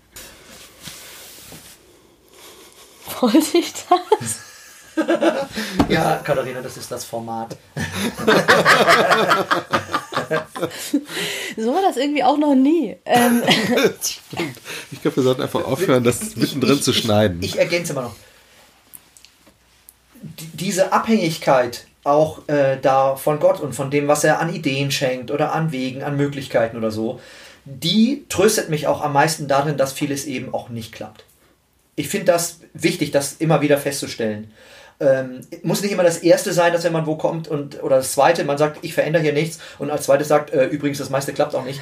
[3.20, 4.40] Wollte ich das?
[5.88, 7.56] ja, Katharina, das ist das Format.
[11.56, 12.98] so war das irgendwie auch noch nie.
[13.06, 13.42] Ähm.
[14.92, 17.42] ich glaube, wir sollten einfach aufhören, das mittendrin ich, zu schneiden.
[17.42, 18.16] Ich, ich ergänze mal noch.
[20.52, 25.30] diese Abhängigkeit auch äh, da von Gott und von dem, was er an Ideen schenkt
[25.30, 27.20] oder an Wegen, an Möglichkeiten oder so,
[27.64, 31.24] die tröstet mich auch am meisten darin, dass vieles eben auch nicht klappt.
[31.94, 34.50] Ich finde das wichtig, das immer wieder festzustellen.
[34.98, 38.12] Ähm, muss nicht immer das erste sein, dass wenn man wo kommt und oder das
[38.12, 41.32] zweite, man sagt, ich verändere hier nichts und als zweites sagt, äh, übrigens, das meiste
[41.32, 41.80] klappt auch nicht.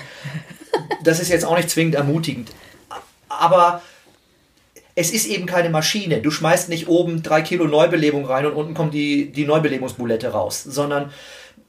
[1.02, 2.50] Das ist jetzt auch nicht zwingend ermutigend.
[3.28, 3.82] Aber
[5.00, 6.20] es ist eben keine Maschine.
[6.20, 10.62] Du schmeißt nicht oben drei Kilo Neubelebung rein und unten kommt die, die Neubelebungsbulette raus,
[10.62, 11.10] sondern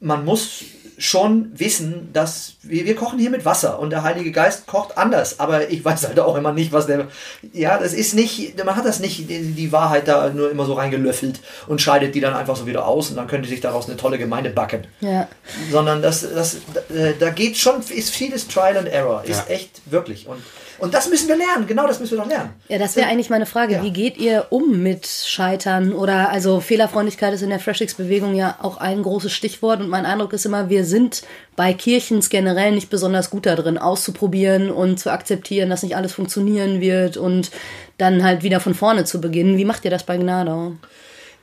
[0.02, 0.64] man muss
[0.98, 5.40] schon wissen, dass wir, wir kochen hier mit Wasser und der Heilige Geist kocht anders,
[5.40, 7.08] aber ich weiß halt auch immer nicht, was der,
[7.54, 10.74] ja, das ist nicht, man hat das nicht, die, die Wahrheit da nur immer so
[10.74, 13.98] reingelöffelt und scheidet die dann einfach so wieder aus und dann könnte sich daraus eine
[13.98, 14.86] tolle Gemeinde backen.
[15.00, 15.28] Ja.
[15.72, 16.58] Sondern das, das,
[17.20, 19.56] da geht schon, ist vieles Trial and Error, ist ja.
[19.56, 20.42] echt wirklich und
[20.82, 22.50] und das müssen wir lernen, genau das müssen wir doch lernen.
[22.68, 23.76] Ja, das wäre eigentlich meine Frage.
[23.76, 23.84] Ja.
[23.84, 25.94] Wie geht ihr um mit Scheitern?
[25.94, 29.80] Oder also Fehlerfreundlichkeit ist in der Freshix-Bewegung ja auch ein großes Stichwort.
[29.80, 31.22] Und mein Eindruck ist immer, wir sind
[31.56, 36.82] bei Kirchens generell nicht besonders gut darin, auszuprobieren und zu akzeptieren, dass nicht alles funktionieren
[36.82, 37.52] wird und
[38.00, 39.58] dann halt wieder von vorne zu beginnen.
[39.58, 40.74] Wie macht ihr das bei Gnadau?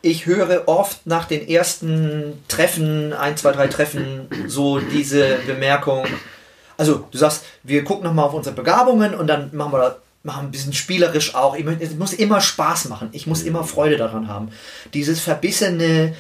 [0.00, 6.06] ich höre oft nach den ersten Treffen, ein, zwei, drei Treffen, so diese Bemerkung,
[6.78, 10.50] also du sagst, wir gucken nochmal auf unsere Begabungen und dann machen wir machen ein
[10.50, 11.56] bisschen spielerisch auch.
[11.56, 13.08] Es muss immer Spaß machen.
[13.12, 14.50] Ich muss immer Freude daran haben.
[14.92, 16.14] Dieses verbissene,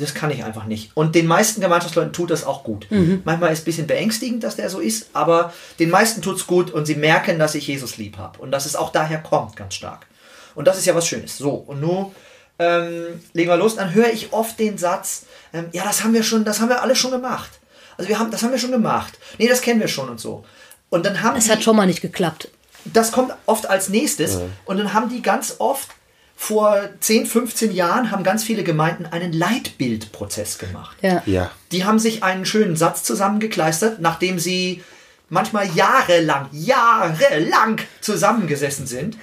[0.00, 0.90] das kann ich einfach nicht.
[0.94, 2.86] Und den meisten Gemeinschaftsleuten tut das auch gut.
[2.90, 3.22] Mhm.
[3.24, 6.46] Manchmal ist es ein bisschen beängstigend, dass der so ist, aber den meisten tut es
[6.46, 9.56] gut und sie merken, dass ich Jesus lieb habe und dass es auch daher kommt,
[9.56, 10.06] ganz stark.
[10.54, 11.38] Und das ist ja was Schönes.
[11.38, 12.12] So, und nun
[12.58, 13.76] ähm, legen wir los.
[13.76, 16.82] Dann höre ich oft den Satz, ähm, ja, das haben wir schon, das haben wir
[16.82, 17.50] alle schon gemacht.
[17.96, 19.18] Also wir haben, das haben wir schon gemacht.
[19.38, 20.44] Nee, das kennen wir schon und so.
[20.90, 22.48] Und dann haben Es hat schon mal nicht geklappt.
[22.84, 24.34] Das kommt oft als nächstes.
[24.34, 24.40] Ja.
[24.64, 25.88] Und dann haben die ganz oft
[26.36, 30.96] vor 10, 15 Jahren haben ganz viele Gemeinden einen Leitbildprozess gemacht.
[31.00, 31.22] Ja.
[31.24, 31.52] ja.
[31.70, 34.82] Die haben sich einen schönen Satz zusammengekleistert, nachdem sie
[35.28, 39.18] manchmal jahrelang, jahrelang zusammengesessen sind.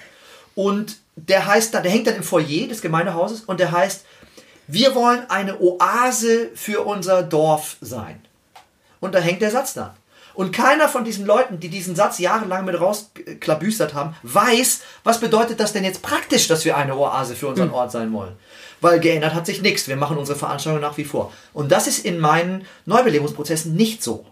[0.55, 4.05] Und der heißt der hängt dann im Foyer des Gemeindehauses und der heißt,
[4.67, 8.21] wir wollen eine Oase für unser Dorf sein.
[8.99, 9.91] Und da hängt der Satz dann.
[10.33, 15.59] Und keiner von diesen Leuten, die diesen Satz jahrelang mit rausklabüstert haben, weiß, was bedeutet
[15.59, 17.73] das denn jetzt praktisch, dass wir eine Oase für unseren hm.
[17.73, 18.37] Ort sein wollen.
[18.79, 19.87] Weil geändert hat sich nichts.
[19.87, 21.33] Wir machen unsere Veranstaltungen nach wie vor.
[21.51, 24.25] Und das ist in meinen Neubelebungsprozessen nicht so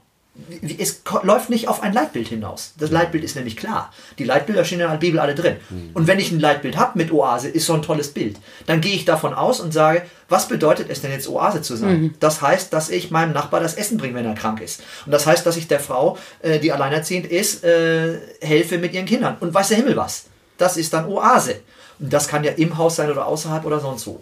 [0.79, 2.73] es läuft nicht auf ein Leitbild hinaus.
[2.77, 3.91] Das Leitbild ist nämlich klar.
[4.17, 5.57] Die Leitbilder stehen in der Bibel alle drin.
[5.69, 5.89] Mhm.
[5.93, 8.37] Und wenn ich ein Leitbild habe mit Oase, ist so ein tolles Bild.
[8.65, 12.01] Dann gehe ich davon aus und sage, was bedeutet es denn jetzt Oase zu sein?
[12.01, 12.13] Mhm.
[12.19, 14.83] Das heißt, dass ich meinem Nachbar das Essen bringe, wenn er krank ist.
[15.05, 19.05] Und das heißt, dass ich der Frau, äh, die alleinerziehend ist, äh, helfe mit ihren
[19.05, 19.37] Kindern.
[19.39, 20.25] Und weiß der Himmel was.
[20.57, 21.61] Das ist dann Oase.
[21.99, 24.21] Und das kann ja im Haus sein oder außerhalb oder sonst wo.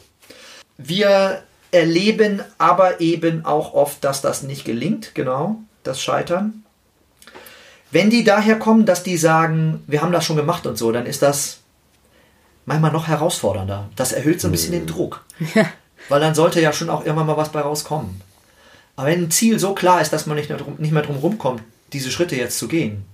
[0.77, 6.63] Wir erleben aber eben auch oft, dass das nicht gelingt, genau das Scheitern.
[7.91, 11.05] Wenn die daher kommen, dass die sagen, wir haben das schon gemacht und so, dann
[11.05, 11.59] ist das
[12.65, 13.89] manchmal noch herausfordernder.
[13.95, 14.87] Das erhöht so ein bisschen den hm.
[14.87, 15.25] Druck.
[16.09, 18.21] Weil dann sollte ja schon auch irgendwann mal was bei rauskommen.
[18.95, 21.17] Aber wenn ein Ziel so klar ist, dass man nicht mehr drum, nicht mehr drum
[21.17, 21.61] rumkommt,
[21.93, 23.05] diese Schritte jetzt zu gehen,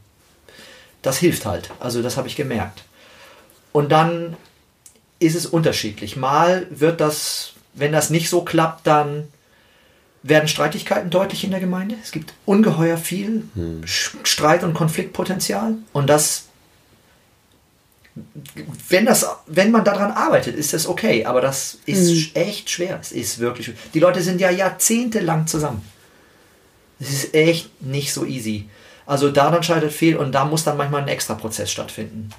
[1.02, 1.72] das hilft halt.
[1.80, 2.84] Also das habe ich gemerkt.
[3.72, 4.36] Und dann
[5.20, 6.18] ist es unterschiedlich.
[6.18, 9.28] Mal wird das, wenn das nicht so klappt, dann
[10.24, 11.96] werden Streitigkeiten deutlich in der Gemeinde.
[12.02, 13.82] Es gibt ungeheuer viel hm.
[13.86, 15.76] Streit- und Konfliktpotenzial.
[15.94, 16.46] Und das,
[18.90, 21.26] wenn, das, wenn man daran arbeitet, ist das okay.
[21.26, 22.32] Aber das ist hm.
[22.36, 23.00] echt schwer.
[23.02, 23.76] Es ist wirklich schwer.
[23.94, 25.82] Die Leute sind ja jahrzehntelang zusammen.
[27.00, 28.70] Es ist echt nicht so easy.
[29.08, 32.30] Also daran scheitert viel und da muss dann manchmal ein extra Prozess stattfinden.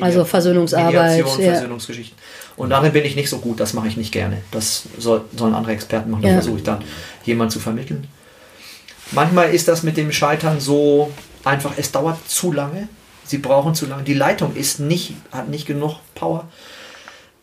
[0.00, 0.92] Also Versöhnungsarbeit.
[0.92, 1.52] Mediation, ja.
[1.52, 2.16] Versöhnungsgeschichten.
[2.56, 4.42] Und darin bin ich nicht so gut, das mache ich nicht gerne.
[4.50, 6.34] Das soll, sollen andere Experten machen, da ja.
[6.34, 6.82] versuche ich dann
[7.24, 8.06] jemand zu vermitteln.
[9.10, 11.12] Manchmal ist das mit dem Scheitern so
[11.44, 12.88] einfach, es dauert zu lange.
[13.24, 14.02] Sie brauchen zu lange.
[14.02, 16.48] Die Leitung ist nicht, hat nicht genug Power.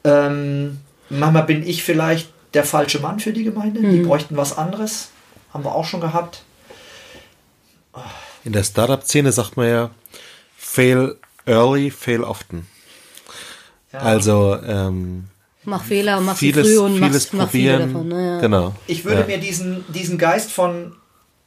[0.03, 3.81] Ähm, manchmal bin ich vielleicht der falsche Mann für die Gemeinde.
[3.81, 3.91] Mhm.
[3.91, 5.09] Die bräuchten was anderes.
[5.53, 6.43] Haben wir auch schon gehabt.
[8.43, 9.89] In der Startup-Szene sagt man ja,
[10.57, 11.15] fail
[11.49, 12.67] early, fail often.
[13.91, 13.99] Ja.
[13.99, 15.25] Also ähm,
[15.63, 17.79] mach Fehler, mach vieles, sie früh und vieles mach, probieren.
[17.79, 18.75] Mach davon, ne, Genau.
[18.88, 19.27] Ich würde ja.
[19.27, 20.93] mir diesen, diesen Geist von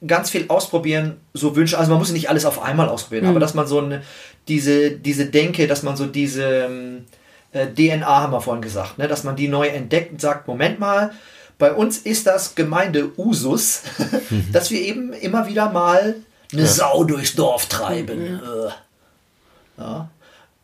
[0.07, 1.77] ganz viel ausprobieren so wünschen.
[1.77, 3.31] Also man muss nicht alles auf einmal ausprobieren, mhm.
[3.31, 4.03] aber dass man so eine,
[4.49, 7.05] diese, diese Denke, dass man so diese ähm,
[7.53, 10.81] äh, DNA haben wir vorhin gesagt, ne, dass man die neu entdeckt und sagt, Moment
[10.81, 11.13] mal,
[11.59, 13.83] bei uns ist das Gemeinde Usus,
[14.31, 14.47] mhm.
[14.53, 16.17] dass wir eben immer wieder mal
[16.53, 16.67] eine ja.
[16.67, 18.35] Sau durchs Dorf treiben.
[18.35, 18.41] Mhm.
[18.41, 18.71] Äh.
[19.79, 20.09] Ja.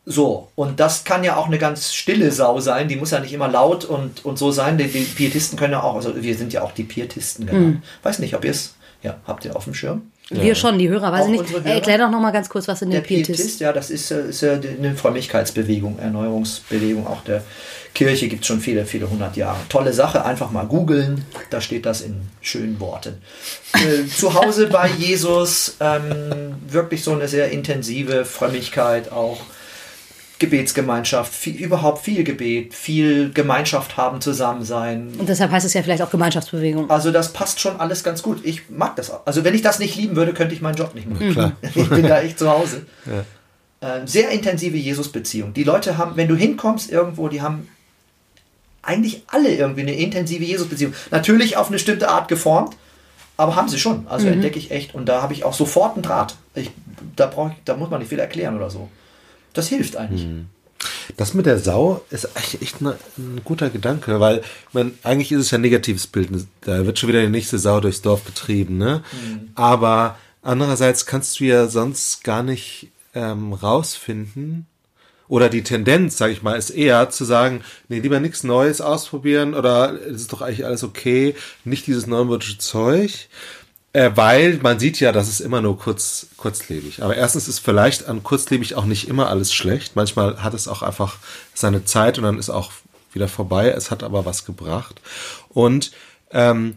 [0.05, 3.33] So, und das kann ja auch eine ganz stille Sau sein, die muss ja nicht
[3.33, 4.77] immer laut und, und so sein.
[4.77, 7.67] Die, die Pietisten können ja auch, also wir sind ja auch die Pietisten genannt.
[7.67, 7.81] Mhm.
[8.01, 10.11] Weiß nicht, ob ihr es, ja, habt ihr auf dem Schirm?
[10.31, 10.55] Wir ja.
[10.55, 11.65] schon, die Hörer, weiß ich nicht.
[11.65, 13.39] Erklär doch noch mal ganz kurz, was in der Pietist.
[13.39, 17.43] Pietist ja, das ist, ist ja eine Frömmigkeitsbewegung, Erneuerungsbewegung auch der
[17.93, 19.57] Kirche gibt es schon viele, viele hundert Jahre.
[19.67, 23.21] Tolle Sache, einfach mal googeln, da steht das in schönen Worten.
[23.73, 29.41] Äh, zu Hause bei Jesus, ähm, wirklich so eine sehr intensive Frömmigkeit auch.
[30.39, 35.11] Gebetsgemeinschaft, viel, überhaupt viel Gebet, viel Gemeinschaft haben, zusammen sein.
[35.17, 36.89] Und deshalb heißt es ja vielleicht auch Gemeinschaftsbewegung.
[36.89, 38.39] Also das passt schon alles ganz gut.
[38.45, 39.25] Ich mag das auch.
[39.25, 41.33] Also wenn ich das nicht lieben würde, könnte ich meinen Job nicht machen.
[41.33, 41.51] Klar.
[41.75, 42.85] Ich bin da echt zu Hause.
[43.05, 43.25] Ja.
[43.81, 45.53] Ähm, sehr intensive Jesus-Beziehung.
[45.53, 47.67] Die Leute haben, wenn du hinkommst irgendwo, die haben
[48.81, 50.93] eigentlich alle irgendwie eine intensive Jesus-Beziehung.
[51.11, 52.75] Natürlich auf eine bestimmte Art geformt,
[53.37, 54.07] aber haben sie schon.
[54.07, 54.33] Also mhm.
[54.33, 54.95] entdecke ich echt.
[54.95, 56.35] Und da habe ich auch sofort einen Draht.
[56.55, 56.71] Ich,
[57.15, 58.89] da, brauch da muss man nicht viel erklären oder so.
[59.53, 60.23] Das hilft eigentlich.
[60.23, 60.47] Hm.
[61.17, 65.41] Das mit der Sau ist echt, echt ne, ein guter Gedanke, weil man, eigentlich ist
[65.41, 66.29] es ja ein negatives Bild.
[66.61, 69.03] Da wird schon wieder die nächste Sau durchs Dorf getrieben, ne?
[69.11, 69.49] Mhm.
[69.55, 74.67] Aber andererseits kannst du ja sonst gar nicht ähm, rausfinden,
[75.29, 79.53] oder die Tendenz, sage ich mal, ist eher zu sagen, nee, lieber nichts Neues ausprobieren
[79.53, 83.29] oder es ist doch eigentlich alles okay, nicht dieses neumodische Zeug.
[83.91, 87.01] Äh, weil man sieht ja, das ist immer nur kurz, kurzlebig.
[87.01, 89.95] Aber erstens ist vielleicht an kurzlebig auch nicht immer alles schlecht.
[89.95, 91.17] Manchmal hat es auch einfach
[91.53, 92.71] seine Zeit und dann ist auch
[93.13, 93.69] wieder vorbei.
[93.69, 95.01] Es hat aber was gebracht.
[95.49, 95.91] Und
[96.31, 96.75] ähm,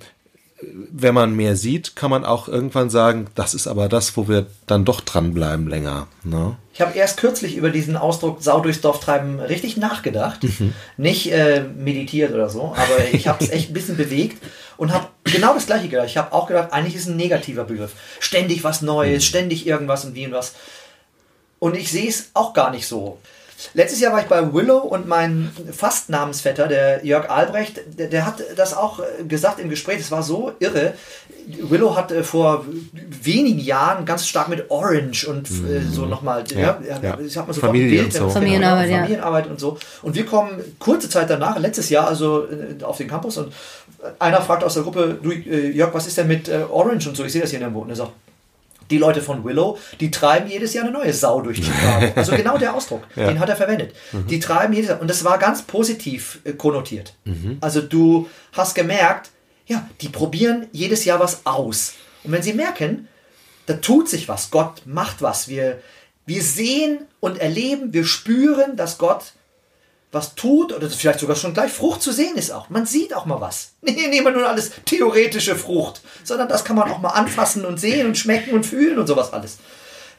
[0.91, 4.47] wenn man mehr sieht, kann man auch irgendwann sagen, das ist aber das, wo wir
[4.67, 6.07] dann doch dranbleiben länger.
[6.25, 6.57] Ne?
[6.73, 10.43] Ich habe erst kürzlich über diesen Ausdruck Sau durchs Dorf treiben richtig nachgedacht.
[10.43, 10.73] Mhm.
[10.97, 14.43] Nicht äh, meditiert oder so, aber ich habe es echt ein bisschen bewegt
[14.77, 16.09] und habe genau das gleiche gedacht.
[16.09, 17.93] Ich habe auch gedacht, eigentlich ist es ein negativer Begriff.
[18.21, 19.27] Ständig was Neues, mhm.
[19.27, 20.55] ständig irgendwas und wie und was.
[21.59, 23.19] Und ich sehe es auch gar nicht so.
[23.75, 28.27] Letztes Jahr war ich bei Willow und mein fast Namensvetter, der Jörg Albrecht, der, der
[28.27, 30.01] hat das auch gesagt im Gespräch.
[30.01, 30.95] Es war so irre.
[31.61, 32.65] Willow hat äh, vor
[33.23, 35.93] wenigen Jahren ganz stark mit Orange und äh, mhm.
[35.93, 37.19] so nochmal, ja, ja, ja.
[37.19, 38.31] ich habe mal so Familie Bild, und so.
[38.31, 39.79] Familienarbeit, genau, Familienarbeit und so.
[40.03, 43.53] Und wir kommen kurze Zeit danach, letztes Jahr, also äh, auf den Campus und
[44.19, 47.17] einer fragt aus der Gruppe, du äh, Jörg, was ist denn mit äh, Orange und
[47.17, 47.25] so?
[47.25, 47.85] Ich sehe das hier in der Boot.
[47.85, 48.13] Und er sagt,
[48.93, 52.13] die Leute von Willow, die treiben jedes Jahr eine neue Sau durch Chicago.
[52.17, 53.27] Also genau der Ausdruck, ja.
[53.27, 53.95] den hat er verwendet.
[54.13, 54.27] Mhm.
[54.27, 57.15] Die treiben jedes Jahr, und das war ganz positiv äh, konnotiert.
[57.25, 57.57] Mhm.
[57.61, 59.31] Also du hast gemerkt,
[59.67, 61.95] ja, die probieren jedes Jahr was aus.
[62.23, 63.09] Und wenn sie merken,
[63.67, 65.81] da tut sich was, Gott macht was, wir,
[66.27, 69.33] wir sehen und erleben, wir spüren, dass Gott
[70.13, 72.69] was tut oder vielleicht sogar schon gleich Frucht zu sehen ist auch.
[72.69, 73.73] Man sieht auch mal was.
[73.81, 78.07] Nicht immer nur alles theoretische Frucht, sondern das kann man auch mal anfassen und sehen
[78.07, 79.59] und schmecken und fühlen und sowas alles.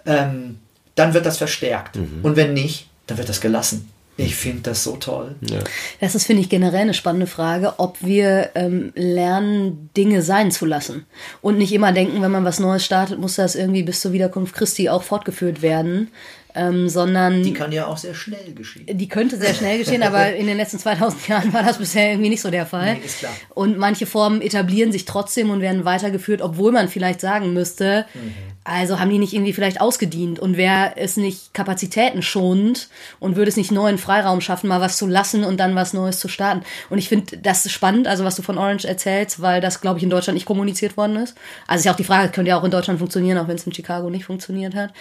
[0.05, 0.59] Ähm,
[0.95, 1.95] dann wird das verstärkt.
[1.95, 2.19] Mhm.
[2.23, 3.89] Und wenn nicht, dann wird das gelassen.
[4.15, 5.35] Ich finde das so toll.
[5.41, 5.59] Ja.
[5.99, 10.67] Das ist, finde ich, generell eine spannende Frage, ob wir ähm, lernen, Dinge sein zu
[10.67, 11.07] lassen.
[11.41, 14.53] Und nicht immer denken, wenn man was Neues startet, muss das irgendwie bis zur Wiederkunft
[14.53, 16.11] Christi auch fortgeführt werden.
[16.55, 17.41] Ähm, sondern.
[17.41, 18.85] Die kann ja auch sehr schnell geschehen.
[18.87, 22.29] Die könnte sehr schnell geschehen, aber in den letzten 2000 Jahren war das bisher irgendwie
[22.29, 22.95] nicht so der Fall.
[22.95, 23.33] Nee, ist klar.
[23.55, 28.33] Und manche Formen etablieren sich trotzdem und werden weitergeführt, obwohl man vielleicht sagen müsste, mhm.
[28.63, 32.89] also haben die nicht irgendwie vielleicht ausgedient und wäre es nicht kapazitätenschonend
[33.19, 36.19] und würde es nicht neuen Freiraum schaffen, mal was zu lassen und dann was Neues
[36.19, 36.61] zu starten.
[36.91, 40.03] Und ich finde das spannend, also was du von Orange erzählst, weil das, glaube ich,
[40.03, 41.35] in Deutschland nicht kommuniziert worden ist.
[41.65, 43.65] Also ist ja auch die Frage, könnte ja auch in Deutschland funktionieren, auch wenn es
[43.65, 44.91] in Chicago nicht funktioniert hat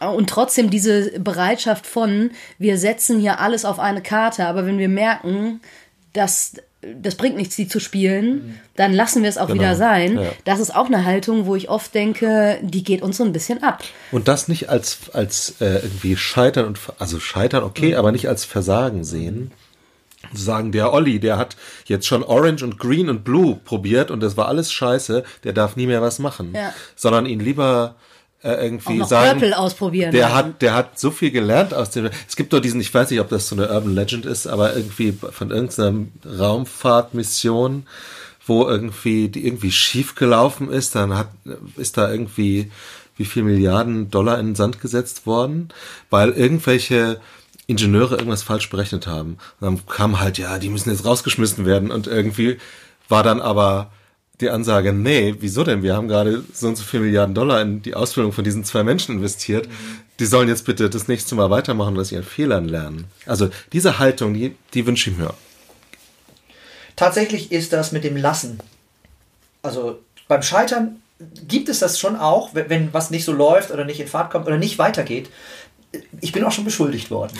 [0.00, 4.88] und trotzdem diese Bereitschaft von, wir setzen hier alles auf eine Karte, aber wenn wir
[4.88, 5.60] merken,
[6.12, 9.60] dass das bringt nichts, die zu spielen, dann lassen wir es auch genau.
[9.60, 10.18] wieder sein.
[10.18, 10.30] Ja.
[10.44, 13.62] Das ist auch eine Haltung, wo ich oft denke, die geht uns so ein bisschen
[13.64, 13.82] ab.
[14.12, 17.96] Und das nicht als, als äh, irgendwie Scheitern und also Scheitern, okay, mhm.
[17.96, 19.50] aber nicht als Versagen sehen.
[20.32, 21.56] Sagen, der Olli, der hat
[21.86, 25.74] jetzt schon Orange und Green und Blue probiert und das war alles scheiße, der darf
[25.74, 26.52] nie mehr was machen.
[26.54, 26.72] Ja.
[26.96, 27.96] Sondern ihn lieber
[28.42, 30.12] äh, irgendwie sagen, Purple ausprobieren.
[30.12, 32.08] Der hat, der hat so viel gelernt aus dem.
[32.28, 34.76] Es gibt doch diesen, ich weiß nicht, ob das so eine Urban Legend ist, aber
[34.76, 36.06] irgendwie von irgendeiner
[36.38, 37.86] Raumfahrtmission,
[38.46, 41.28] wo irgendwie die irgendwie schief gelaufen ist, dann hat
[41.76, 42.70] ist da irgendwie
[43.16, 45.70] wie viel Milliarden Dollar in den Sand gesetzt worden,
[46.08, 47.20] weil irgendwelche
[47.66, 49.38] Ingenieure irgendwas falsch berechnet haben.
[49.60, 52.58] Und dann kam halt, ja, die müssen jetzt rausgeschmissen werden und irgendwie
[53.08, 53.90] war dann aber
[54.40, 55.82] die Ansage, nee, wieso denn?
[55.82, 58.84] Wir haben gerade so und so viele Milliarden Dollar in die Ausbildung von diesen zwei
[58.84, 59.68] Menschen investiert.
[60.20, 63.06] Die sollen jetzt bitte das nächste Mal weitermachen und aus ihren Fehlern lernen.
[63.26, 65.34] Also diese Haltung, die, die wünsche ich mir.
[66.96, 68.58] Tatsächlich ist das mit dem Lassen.
[69.62, 71.02] Also beim Scheitern
[71.46, 74.46] gibt es das schon auch, wenn was nicht so läuft oder nicht in Fahrt kommt
[74.46, 75.30] oder nicht weitergeht.
[76.20, 77.36] Ich bin auch schon beschuldigt worden.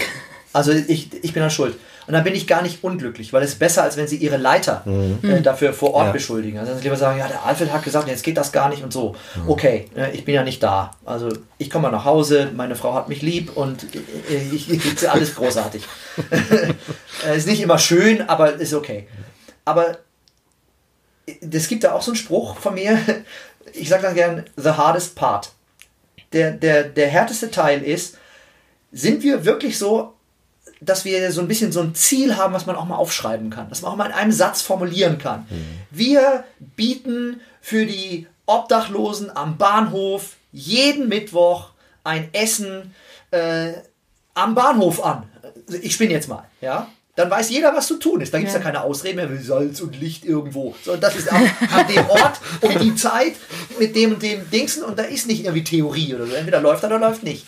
[0.53, 1.77] Also ich, ich bin da schuld.
[2.09, 4.39] Und dann bin ich gar nicht unglücklich, weil es ist besser, als wenn sie ihre
[4.39, 5.19] Leiter mhm.
[5.23, 6.13] äh, dafür vor Ort ja.
[6.13, 6.59] beschuldigen.
[6.59, 8.95] Also dann lieber sagen, ja, der Alfred hat gesagt, jetzt geht das gar nicht und
[8.95, 9.15] so.
[9.37, 9.51] Mhm.
[9.51, 10.93] Okay, äh, ich bin ja nicht da.
[11.05, 14.91] Also ich komme mal nach Hause, meine Frau hat mich lieb und äh, ich, ich,
[14.91, 15.87] ich alles großartig.
[17.37, 19.07] ist nicht immer schön, aber ist okay.
[19.67, 19.99] Aber
[21.27, 22.99] es gibt da auch so einen Spruch von mir,
[23.75, 25.53] ich sage dann gern, the hardest part.
[26.33, 28.17] Der, der, der härteste Teil ist,
[28.93, 30.15] sind wir wirklich so
[30.81, 33.69] dass wir so ein bisschen so ein Ziel haben, was man auch mal aufschreiben kann,
[33.69, 35.47] dass man auch mal in einem Satz formulieren kann.
[35.51, 35.65] Mhm.
[35.91, 36.45] Wir
[36.77, 41.71] bieten für die Obdachlosen am Bahnhof jeden Mittwoch
[42.05, 42.95] ein Essen
[43.31, 43.73] äh,
[44.35, 45.25] am Bahnhof an.
[45.83, 46.89] Ich spinne jetzt mal, ja.
[47.17, 48.33] Dann weiß jeder, was zu tun ist.
[48.33, 48.61] Da gibt es ja.
[48.61, 48.65] ja.
[48.65, 50.77] keine Ausreden mehr wie Salz und Licht irgendwo.
[50.85, 51.43] Sondern das ist an
[51.89, 53.35] dem Ort und die Zeit
[53.81, 56.35] mit dem und dem Dingsen und da ist nicht irgendwie Theorie oder so.
[56.35, 57.45] Entweder läuft er oder läuft nicht.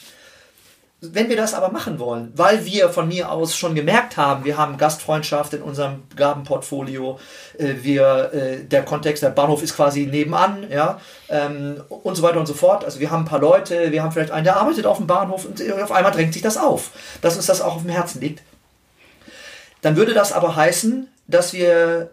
[1.02, 4.58] Wenn wir das aber machen wollen, weil wir von mir aus schon gemerkt haben, wir
[4.58, 7.18] haben Gastfreundschaft in unserem Gabenportfolio,
[7.56, 12.38] äh, wir, äh, der Kontext, der Bahnhof ist quasi nebenan, ja, ähm, und so weiter
[12.38, 12.84] und so fort.
[12.84, 15.46] Also wir haben ein paar Leute, wir haben vielleicht einen, der arbeitet auf dem Bahnhof
[15.46, 16.90] und auf einmal drängt sich das auf,
[17.22, 18.42] dass uns das auch auf dem Herzen liegt.
[19.80, 22.10] Dann würde das aber heißen, dass wir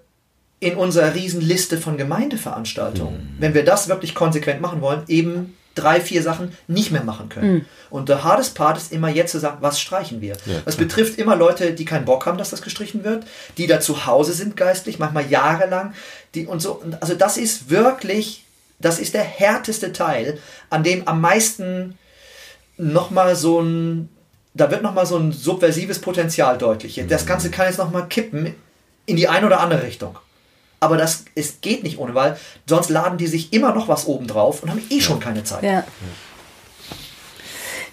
[0.62, 3.36] in unserer Riesenliste von Gemeindeveranstaltungen, mhm.
[3.39, 7.54] wenn wir das wirklich konsequent machen wollen, eben drei, vier Sachen nicht mehr machen können.
[7.54, 7.66] Mhm.
[7.90, 10.36] Und der hardest Part ist immer jetzt zu sagen, was streichen wir.
[10.46, 13.26] Ja, das betrifft immer Leute, die keinen Bock haben, dass das gestrichen wird,
[13.58, 15.94] die da zu Hause sind geistlich, manchmal jahrelang,
[16.36, 16.84] die und so.
[17.00, 18.44] Also das ist wirklich,
[18.80, 21.98] das ist der härteste Teil, an dem am meisten
[22.78, 24.10] nochmal so ein,
[24.54, 27.02] da wird nochmal so ein subversives Potenzial deutlich.
[27.08, 27.28] Das mhm.
[27.28, 28.56] Ganze kann jetzt nochmal kippen
[29.06, 30.18] in die eine oder andere Richtung.
[30.80, 32.38] Aber das es geht nicht ohne, weil
[32.68, 35.63] sonst laden die sich immer noch was oben drauf und haben eh schon keine Zeit.
[35.63, 35.84] Ja.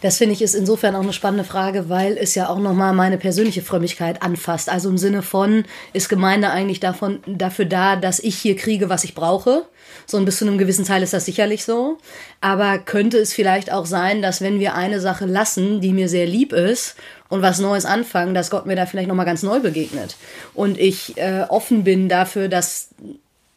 [0.04, 3.16] Das finde ich ist insofern auch eine spannende Frage, weil es ja auch nochmal meine
[3.16, 4.68] persönliche Frömmigkeit anfasst.
[4.68, 9.04] Also im Sinne von, ist Gemeinde eigentlich davon, dafür da, dass ich hier kriege, was
[9.04, 9.64] ich brauche?
[10.04, 11.96] So ein bis zu einem gewissen Teil ist das sicherlich so.
[12.42, 16.26] Aber könnte es vielleicht auch sein, dass wenn wir eine Sache lassen, die mir sehr
[16.26, 16.96] lieb ist
[17.28, 20.16] und was Neues anfangen, dass Gott mir da vielleicht nochmal ganz neu begegnet.
[20.52, 22.88] Und ich äh, offen bin dafür, dass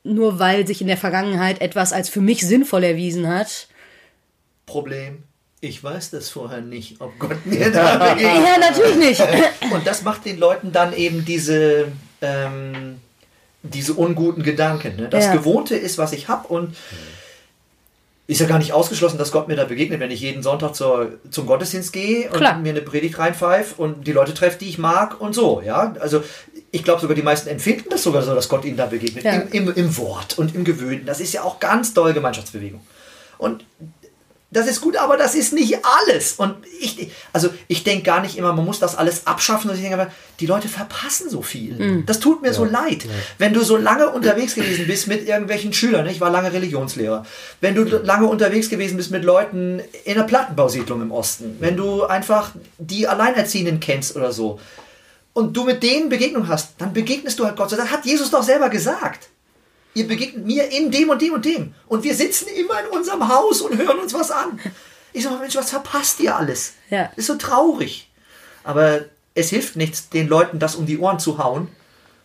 [0.04, 3.68] nur weil sich in der Vergangenheit etwas als für mich sinnvoll erwiesen hat.
[4.66, 5.24] Problem.
[5.60, 8.44] Ich weiß das vorher nicht, ob Gott mir da begegnet.
[8.46, 9.22] Ja, natürlich nicht.
[9.72, 13.02] Und das macht den Leuten dann eben diese, ähm,
[13.64, 14.96] diese unguten Gedanken.
[14.96, 15.10] Ne?
[15.10, 15.34] Das ja.
[15.34, 16.76] Gewohnte ist, was ich habe und
[18.28, 21.14] ist ja gar nicht ausgeschlossen, dass Gott mir da begegnet, wenn ich jeden Sonntag zur,
[21.32, 22.58] zum Gottesdienst gehe und Klar.
[22.60, 25.62] mir eine Predigt reinpfeife und die Leute treffe, die ich mag und so.
[25.66, 26.22] Ja, also
[26.72, 29.24] ich glaube sogar die meisten empfinden das sogar so, dass Gott ihnen da begegnet.
[29.24, 29.32] Ja.
[29.32, 31.06] Im, im, Im Wort und im Gewöhnten.
[31.06, 32.82] Das ist ja auch ganz doll Gemeinschaftsbewegung.
[33.38, 33.64] Und
[34.58, 36.34] das ist gut, aber das ist nicht alles.
[36.34, 39.70] Und ich, also ich denke gar nicht immer, man muss das alles abschaffen.
[39.70, 41.76] Und ich denke aber, die Leute verpassen so viel.
[41.76, 42.06] Mhm.
[42.06, 42.54] Das tut mir ja.
[42.54, 43.04] so leid.
[43.04, 43.12] Ja.
[43.38, 47.26] Wenn du so lange unterwegs gewesen bist mit irgendwelchen Schülern, ich war lange Religionslehrer,
[47.62, 52.04] wenn du lange unterwegs gewesen bist mit Leuten in einer Plattenbausiedlung im Osten, wenn du
[52.04, 54.60] einfach die Alleinerziehenden kennst oder so,
[55.34, 57.72] und du mit denen Begegnung hast, dann begegnest du halt Gott.
[57.72, 59.30] Das hat Jesus doch selber gesagt
[59.98, 61.74] ihr begegnet mir in dem und dem und dem.
[61.88, 64.60] Und wir sitzen immer in unserem Haus und hören uns was an.
[65.12, 66.74] Ich sage, Mensch, was verpasst ihr alles?
[66.90, 67.12] Ja.
[67.16, 68.08] Ist so traurig.
[68.64, 71.70] Aber es hilft nichts, den Leuten das um die Ohren zu hauen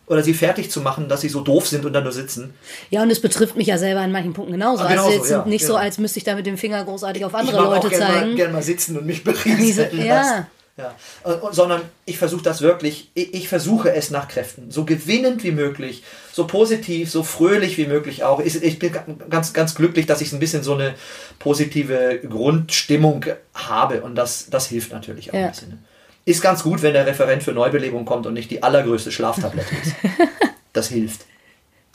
[0.05, 2.53] oder sie fertig zu machen, dass sie so doof sind und dann nur sitzen.
[2.91, 4.83] Ja, und es betrifft mich ja selber in manchen Punkten genauso.
[4.83, 5.73] Also jetzt ja, nicht genau.
[5.73, 8.31] so, als müsste ich da mit dem Finger großartig auf andere Leute ich zeigen.
[8.31, 10.47] Ich gerne mal sitzen und mich berieseln ja.
[10.75, 10.95] Ja.
[11.23, 15.51] Und, sondern ich versuche das wirklich, ich, ich, versuche es nach Kräften, so gewinnend wie
[15.51, 18.39] möglich, so positiv, so fröhlich wie möglich auch.
[18.39, 18.91] Ich, ich bin
[19.29, 20.95] ganz, ganz glücklich, dass ich ein bisschen so eine
[21.37, 25.45] positive Grundstimmung habe und das, das hilft natürlich auch ja.
[25.45, 25.69] ein bisschen.
[25.69, 25.77] Ne?
[26.25, 29.93] Ist ganz gut, wenn der Referent für Neubelebung kommt und nicht die allergrößte Schlaftablette ist.
[30.73, 31.25] das hilft.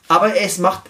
[0.07, 0.83] Aber es macht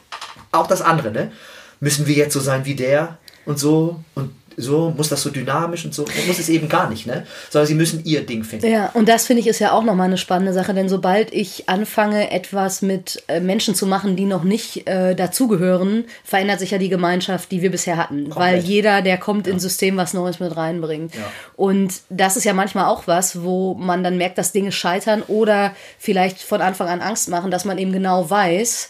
[0.53, 1.33] auch das andere, ne?
[1.81, 5.85] Müssen wir jetzt so sein wie der und so und so, muss das so dynamisch
[5.85, 7.27] und so, muss es eben gar nicht, ne?
[7.49, 8.67] Sondern sie müssen ihr Ding finden.
[8.67, 11.69] Ja, und das finde ich ist ja auch nochmal eine spannende Sache, denn sobald ich
[11.69, 16.79] anfange, etwas mit äh, Menschen zu machen, die noch nicht äh, dazugehören, verändert sich ja
[16.79, 18.31] die Gemeinschaft, die wir bisher hatten.
[18.31, 18.37] Komplett.
[18.37, 19.53] Weil jeder, der kommt ja.
[19.53, 21.15] ins System, was Neues mit reinbringt.
[21.15, 21.21] Ja.
[21.57, 25.73] Und das ist ja manchmal auch was, wo man dann merkt, dass Dinge scheitern oder
[25.99, 28.89] vielleicht von Anfang an Angst machen, dass man eben genau weiß,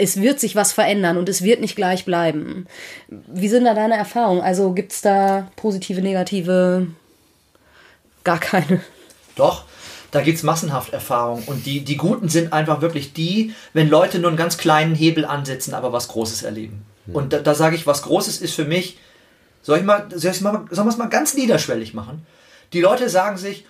[0.00, 2.66] es wird sich was verändern und es wird nicht gleich bleiben.
[3.08, 4.40] Wie sind da deine Erfahrungen?
[4.40, 6.86] Also gibt es da positive, negative?
[8.24, 8.80] Gar keine.
[9.36, 9.64] Doch,
[10.10, 11.44] da gibt es massenhaft Erfahrungen.
[11.44, 15.24] Und die, die guten sind einfach wirklich die, wenn Leute nur einen ganz kleinen Hebel
[15.24, 16.84] ansetzen, aber was Großes erleben.
[17.06, 17.14] Mhm.
[17.14, 18.98] Und da, da sage ich, was Großes ist für mich,
[19.62, 22.26] soll ich mal, soll ich mal, sollen wir es mal ganz niederschwellig machen?
[22.72, 23.66] Die Leute sagen sich,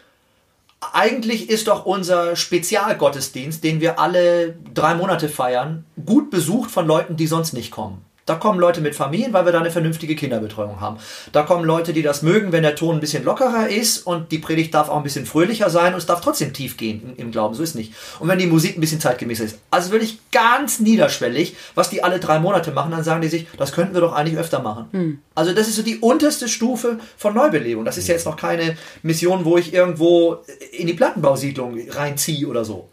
[0.93, 7.17] eigentlich ist doch unser Spezialgottesdienst, den wir alle drei Monate feiern, gut besucht von Leuten,
[7.17, 8.05] die sonst nicht kommen.
[8.31, 10.99] Da kommen Leute mit Familien, weil wir da eine vernünftige Kinderbetreuung haben.
[11.33, 14.39] Da kommen Leute, die das mögen, wenn der Ton ein bisschen lockerer ist und die
[14.39, 17.57] Predigt darf auch ein bisschen fröhlicher sein und es darf trotzdem tief gehen im Glauben.
[17.57, 17.93] So ist es nicht.
[18.21, 19.59] Und wenn die Musik ein bisschen zeitgemäßer ist.
[19.73, 23.73] Also wirklich ganz niederschwellig, was die alle drei Monate machen, dann sagen die sich, das
[23.73, 24.87] könnten wir doch eigentlich öfter machen.
[24.93, 25.19] Hm.
[25.35, 27.85] Also das ist so die unterste Stufe von Neubelebung.
[27.85, 30.39] Das ist ja jetzt noch keine Mission, wo ich irgendwo
[30.71, 32.90] in die Plattenbausiedlung reinziehe oder so.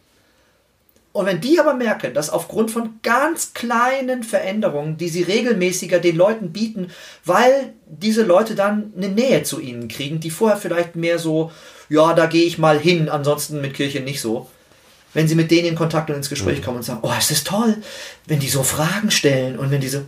[1.17, 6.15] Und wenn die aber merken, dass aufgrund von ganz kleinen Veränderungen, die sie regelmäßiger den
[6.15, 6.91] Leuten bieten,
[7.25, 11.51] weil diese Leute dann eine Nähe zu ihnen kriegen, die vorher vielleicht mehr so,
[11.89, 14.47] ja, da gehe ich mal hin, ansonsten mit Kirche nicht so.
[15.15, 17.47] Wenn sie mit denen in Kontakt und ins Gespräch kommen und sagen, oh, es ist
[17.47, 17.77] toll,
[18.27, 20.05] wenn die so Fragen stellen und wenn diese,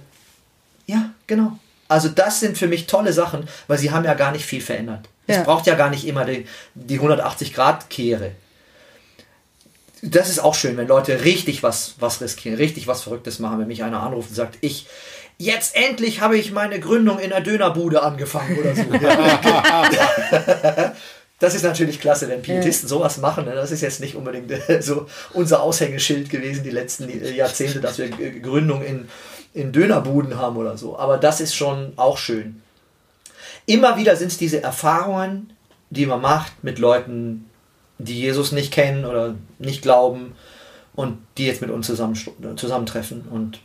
[0.85, 1.57] ja, genau.
[1.87, 5.09] Also das sind für mich tolle Sachen, weil sie haben ja gar nicht viel verändert.
[5.25, 5.37] Ja.
[5.37, 6.45] Es braucht ja gar nicht immer die,
[6.75, 8.33] die 180-Grad-Kehre
[10.01, 13.67] das ist auch schön, wenn Leute richtig was, was riskieren, richtig was Verrücktes machen, wenn
[13.67, 14.87] mich einer anruft und sagt, ich,
[15.37, 18.83] jetzt endlich habe ich meine Gründung in der Dönerbude angefangen oder so.
[21.39, 23.45] das ist natürlich klasse, wenn Pietisten sowas machen.
[23.45, 23.55] Ne?
[23.55, 28.09] Das ist jetzt nicht unbedingt äh, so unser Aushängeschild gewesen die letzten Jahrzehnte, dass wir
[28.09, 29.07] Gründung in,
[29.53, 30.99] in Dönerbuden haben oder so.
[30.99, 32.61] Aber das ist schon auch schön.
[33.65, 35.53] Immer wieder sind es diese Erfahrungen,
[35.89, 37.48] die man macht mit Leuten,
[37.99, 40.33] die Jesus nicht kennen oder nicht glauben
[40.95, 42.17] und die jetzt mit uns zusammen,
[42.55, 43.27] zusammentreffen.
[43.29, 43.59] Und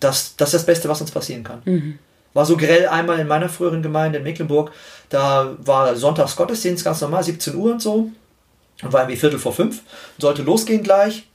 [0.00, 1.62] das, das ist das Beste, was uns passieren kann.
[1.64, 1.98] Mhm.
[2.32, 4.72] War so grell einmal in meiner früheren Gemeinde in Mecklenburg,
[5.08, 8.10] da war Sonntags Gottesdienst ganz normal, 17 Uhr und so.
[8.82, 9.82] Und war irgendwie Viertel vor fünf,
[10.18, 11.28] sollte losgehen gleich.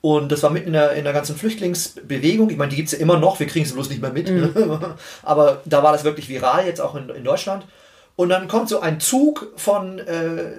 [0.00, 2.50] Und das war mitten in der, in der ganzen Flüchtlingsbewegung.
[2.50, 4.30] Ich meine, die gibt es ja immer noch, wir kriegen es bloß nicht mehr mit.
[4.30, 4.80] Mhm.
[5.22, 7.64] Aber da war das wirklich viral, jetzt auch in, in Deutschland.
[8.16, 10.52] Und dann kommt so ein Zug von äh,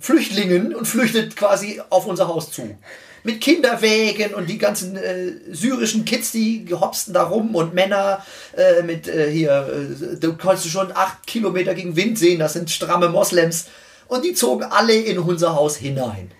[0.00, 2.76] Flüchtlingen und flüchtet quasi auf unser Haus zu.
[3.22, 8.24] Mit Kinderwägen und die ganzen äh, syrischen Kids, die hopsten da rum und Männer
[8.56, 12.70] äh, mit äh, hier, äh, du kannst schon acht Kilometer gegen Wind sehen, das sind
[12.70, 13.66] stramme Moslems.
[14.08, 16.30] Und die zogen alle in unser Haus hinein.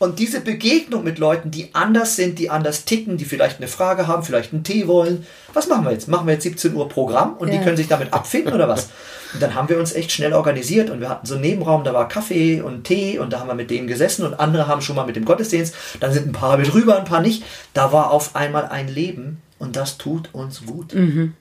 [0.00, 4.06] Und diese Begegnung mit Leuten, die anders sind, die anders ticken, die vielleicht eine Frage
[4.06, 5.26] haben, vielleicht einen Tee wollen.
[5.52, 6.08] Was machen wir jetzt?
[6.08, 7.58] Machen wir jetzt 17 Uhr Programm und ja.
[7.58, 8.88] die können sich damit abfinden oder was?
[9.32, 11.92] Und dann haben wir uns echt schnell organisiert und wir hatten so einen Nebenraum, da
[11.92, 14.96] war Kaffee und Tee und da haben wir mit denen gesessen und andere haben schon
[14.96, 15.74] mal mit dem Gottesdienst.
[16.00, 17.44] Dann sind ein paar mit rüber, ein paar nicht.
[17.74, 20.94] Da war auf einmal ein Leben und das tut uns gut.
[20.94, 21.34] Mhm.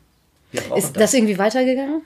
[0.52, 0.94] Ist das.
[0.94, 2.02] das irgendwie weitergegangen?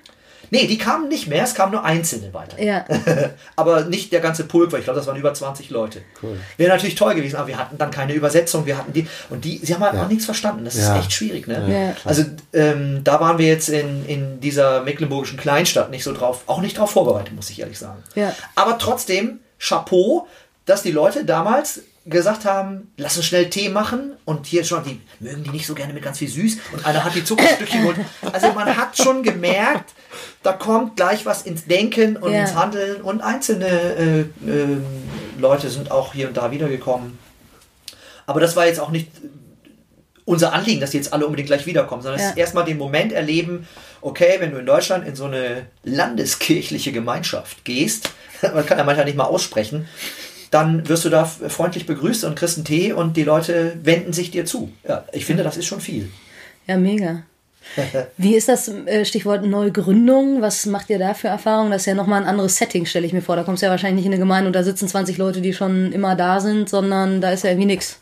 [0.54, 2.62] Nee, die kamen nicht mehr, es kamen nur Einzelne weiter.
[2.62, 2.86] Ja.
[3.56, 6.04] aber nicht der ganze Pulk, weil ich glaube, das waren über 20 Leute.
[6.22, 6.40] Cool.
[6.58, 9.58] Wäre natürlich toll gewesen, aber wir hatten dann keine Übersetzung, wir hatten die, und die,
[9.64, 10.04] sie haben halt ja.
[10.04, 10.64] auch nichts verstanden.
[10.64, 10.94] Das ja.
[10.94, 11.96] ist echt schwierig, ne?
[11.96, 12.24] Ja, also
[12.54, 16.78] ähm, da waren wir jetzt in, in dieser mecklenburgischen Kleinstadt nicht so drauf, auch nicht
[16.78, 18.04] drauf vorbereitet, muss ich ehrlich sagen.
[18.14, 18.32] Ja.
[18.54, 20.28] Aber trotzdem, Chapeau,
[20.66, 25.00] dass die Leute damals gesagt haben, lass uns schnell Tee machen und hier schon, die
[25.20, 27.98] mögen die nicht so gerne mit ganz viel süß und einer hat die Zuckerstückchen geholt.
[28.34, 29.94] Also man hat schon gemerkt,
[30.42, 32.42] da kommt gleich was ins Denken und ja.
[32.42, 34.78] ins Handeln und einzelne äh, äh,
[35.38, 37.18] Leute sind auch hier und da wiedergekommen.
[38.26, 39.10] Aber das war jetzt auch nicht
[40.26, 42.28] unser Anliegen, dass die jetzt alle unbedingt gleich wiederkommen, sondern ja.
[42.28, 43.68] es ist erstmal den Moment erleben,
[44.02, 49.06] okay, wenn du in Deutschland in so eine landeskirchliche Gemeinschaft gehst, man kann ja manchmal
[49.06, 49.88] nicht mal aussprechen,
[50.54, 54.30] dann wirst du da freundlich begrüßt und kriegst einen Tee und die Leute wenden sich
[54.30, 54.72] dir zu.
[54.88, 56.10] Ja, ich finde, das ist schon viel.
[56.68, 57.24] Ja, mega.
[58.18, 60.42] Wie ist das äh, Stichwort Neugründung?
[60.42, 61.72] Was macht ihr da für Erfahrungen?
[61.72, 63.36] Das ist ja nochmal ein anderes Setting, stelle ich mir vor.
[63.36, 65.54] Da kommst du ja wahrscheinlich nicht in eine Gemeinde und da sitzen 20 Leute, die
[65.54, 68.00] schon immer da sind, sondern da ist ja irgendwie nichts.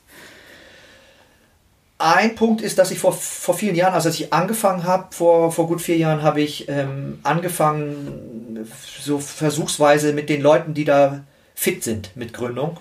[2.00, 5.52] Ein Punkt ist, dass ich vor, vor vielen Jahren, also als ich angefangen habe, vor,
[5.52, 8.68] vor gut vier Jahren, habe ich ähm, angefangen,
[9.00, 11.24] so versuchsweise mit den Leuten, die da
[11.62, 12.80] fit sind mit Gründung.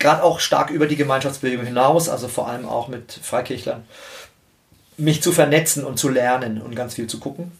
[0.00, 3.84] Gerade auch stark über die Gemeinschaftsbewegung hinaus, also vor allem auch mit Freikirchlern,
[4.96, 7.52] mich zu vernetzen und zu lernen und ganz viel zu gucken.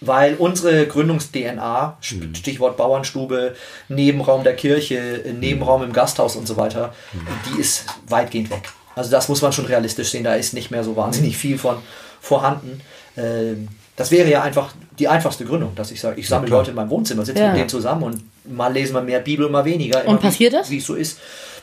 [0.00, 2.34] Weil unsere Gründungs-DNA, mhm.
[2.36, 3.56] Stichwort Bauernstube,
[3.88, 7.26] Nebenraum der Kirche, Nebenraum im Gasthaus und so weiter, mhm.
[7.48, 8.68] die ist weitgehend weg.
[8.94, 11.82] Also das muss man schon realistisch sehen, da ist nicht mehr so wahnsinnig viel von
[12.20, 12.80] vorhanden.
[13.16, 13.66] Ähm,
[14.02, 16.76] das wäre ja einfach die einfachste Gründung, dass ich sage, ich sammle ja, Leute in
[16.76, 17.50] meinem Wohnzimmer, sitze ja.
[17.50, 18.20] mit denen zusammen und
[18.52, 20.04] mal lesen wir mehr Bibel, mal weniger.
[20.08, 20.70] Und passiert das?
[20.70, 21.20] Wie es so ist.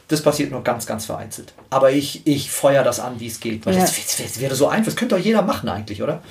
[0.08, 1.54] Das passiert nur ganz, ganz vereinzelt.
[1.70, 3.66] Aber ich, ich feuer das an, wie es geht.
[3.66, 3.82] Weil ja.
[3.82, 4.86] das, das, das, wäre so einfach.
[4.86, 6.22] Das könnte doch jeder machen eigentlich, oder?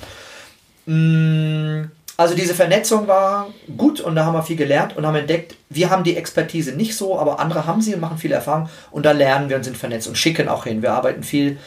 [0.87, 1.83] Mm,
[2.17, 5.91] also diese Vernetzung war gut und da haben wir viel gelernt und haben entdeckt, wir
[5.91, 9.11] haben die Expertise nicht so, aber andere haben sie und machen viel Erfahrung und da
[9.11, 10.81] lernen wir und sind vernetzt und schicken auch hin.
[10.81, 11.59] Wir arbeiten viel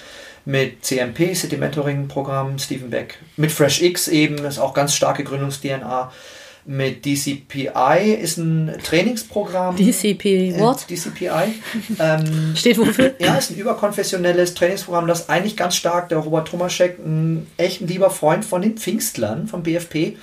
[0.44, 5.24] mit CMP, City Mentoring Programm, Stephen Beck, mit FreshX eben, das ist auch ganz starke
[5.24, 6.10] Gründungs-DNA.
[6.64, 9.74] mit DCPI, ist ein Trainingsprogramm.
[9.74, 10.84] DCP, what?
[10.88, 11.60] Äh, DCPI.
[11.98, 13.14] ähm, Steht wofür?
[13.18, 17.88] Ja, ist ein überkonfessionelles Trainingsprogramm, das eigentlich ganz stark, der Robert Tomaschek, ein echt ein
[17.88, 20.16] lieber Freund von den Pfingstlern, vom BFP,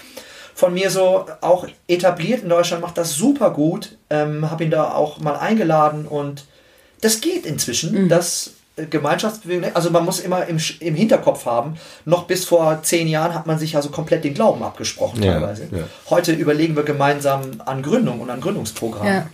[0.55, 3.97] von mir so auch etabliert in Deutschland, macht das super gut.
[4.09, 6.45] Ähm, habe ihn da auch mal eingeladen und
[7.01, 8.03] das geht inzwischen.
[8.03, 8.09] Mhm.
[8.09, 8.51] Das
[8.89, 11.75] Gemeinschaftsbewegung, also man muss immer im, im Hinterkopf haben,
[12.05, 15.67] noch bis vor zehn Jahren hat man sich also komplett den Glauben abgesprochen ja, teilweise.
[15.71, 15.84] Ja.
[16.09, 19.13] Heute überlegen wir gemeinsam an Gründung und an Gründungsprogrammen.
[19.13, 19.27] Ja.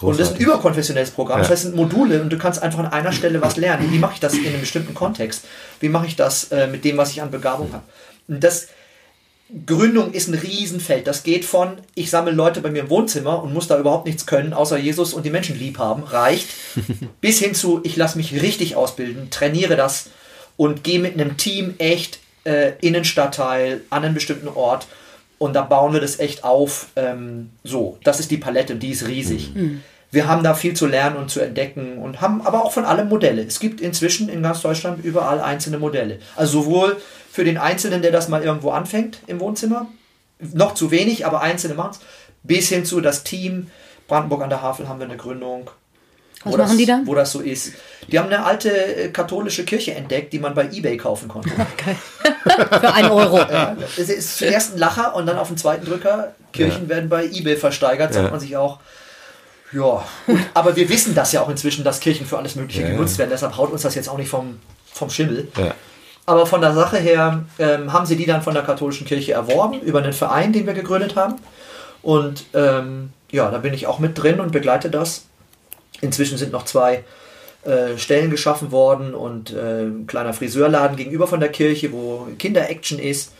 [0.00, 1.38] Und das ist ein überkonfessionelles Programm.
[1.38, 3.90] Das heißt, es sind Module und du kannst einfach an einer Stelle was lernen.
[3.92, 5.44] Wie mache ich das in einem bestimmten Kontext?
[5.80, 7.84] Wie mache ich das äh, mit dem, was ich an Begabung habe?
[8.28, 8.68] Und das,
[9.66, 11.06] Gründung ist ein Riesenfeld.
[11.06, 14.26] Das geht von, ich sammle Leute bei mir im Wohnzimmer und muss da überhaupt nichts
[14.26, 16.48] können, außer Jesus und die Menschen lieb haben, reicht,
[17.20, 20.10] bis hin zu, ich lasse mich richtig ausbilden, trainiere das
[20.56, 24.86] und gehe mit einem Team echt äh, in einen Stadtteil, an einen bestimmten Ort
[25.38, 26.88] und da bauen wir das echt auf.
[26.96, 29.54] Ähm, so, das ist die Palette und die ist riesig.
[29.54, 29.82] Mhm.
[30.10, 33.08] Wir haben da viel zu lernen und zu entdecken und haben aber auch von allem
[33.08, 33.42] Modelle.
[33.42, 36.18] Es gibt inzwischen in ganz Deutschland überall einzelne Modelle.
[36.36, 36.96] Also sowohl
[37.34, 39.88] für den Einzelnen, der das mal irgendwo anfängt im Wohnzimmer.
[40.38, 42.00] Noch zu wenig, aber Einzelne machen es.
[42.44, 43.72] Bis hin zu das Team.
[44.06, 45.68] Brandenburg an der Havel haben wir eine Gründung.
[46.44, 47.00] Was machen das, die da?
[47.04, 47.72] Wo das so ist.
[48.06, 51.50] Die haben eine alte äh, katholische Kirche entdeckt, die man bei Ebay kaufen konnte.
[51.72, 51.96] Okay.
[52.80, 53.38] Für einen Euro.
[53.38, 56.34] Ja, es ist zuerst ein Lacher und dann auf dem zweiten Drücker.
[56.52, 56.88] Kirchen ja.
[56.88, 58.30] werden bei Ebay versteigert, sagt ja.
[58.30, 58.78] man sich auch.
[59.72, 63.18] Ja, gut, aber wir wissen das ja auch inzwischen, dass Kirchen für alles Mögliche genutzt
[63.18, 63.30] werden.
[63.30, 64.60] Deshalb haut uns das jetzt auch nicht vom,
[64.92, 65.48] vom Schimmel.
[66.26, 69.80] Aber von der Sache her ähm, haben sie die dann von der katholischen Kirche erworben,
[69.80, 71.34] über einen Verein, den wir gegründet haben.
[72.02, 75.24] Und ähm, ja, da bin ich auch mit drin und begleite das.
[76.00, 77.04] Inzwischen sind noch zwei
[77.64, 82.98] äh, Stellen geschaffen worden und äh, ein kleiner Friseurladen gegenüber von der Kirche, wo Kinder-Action
[82.98, 83.32] ist.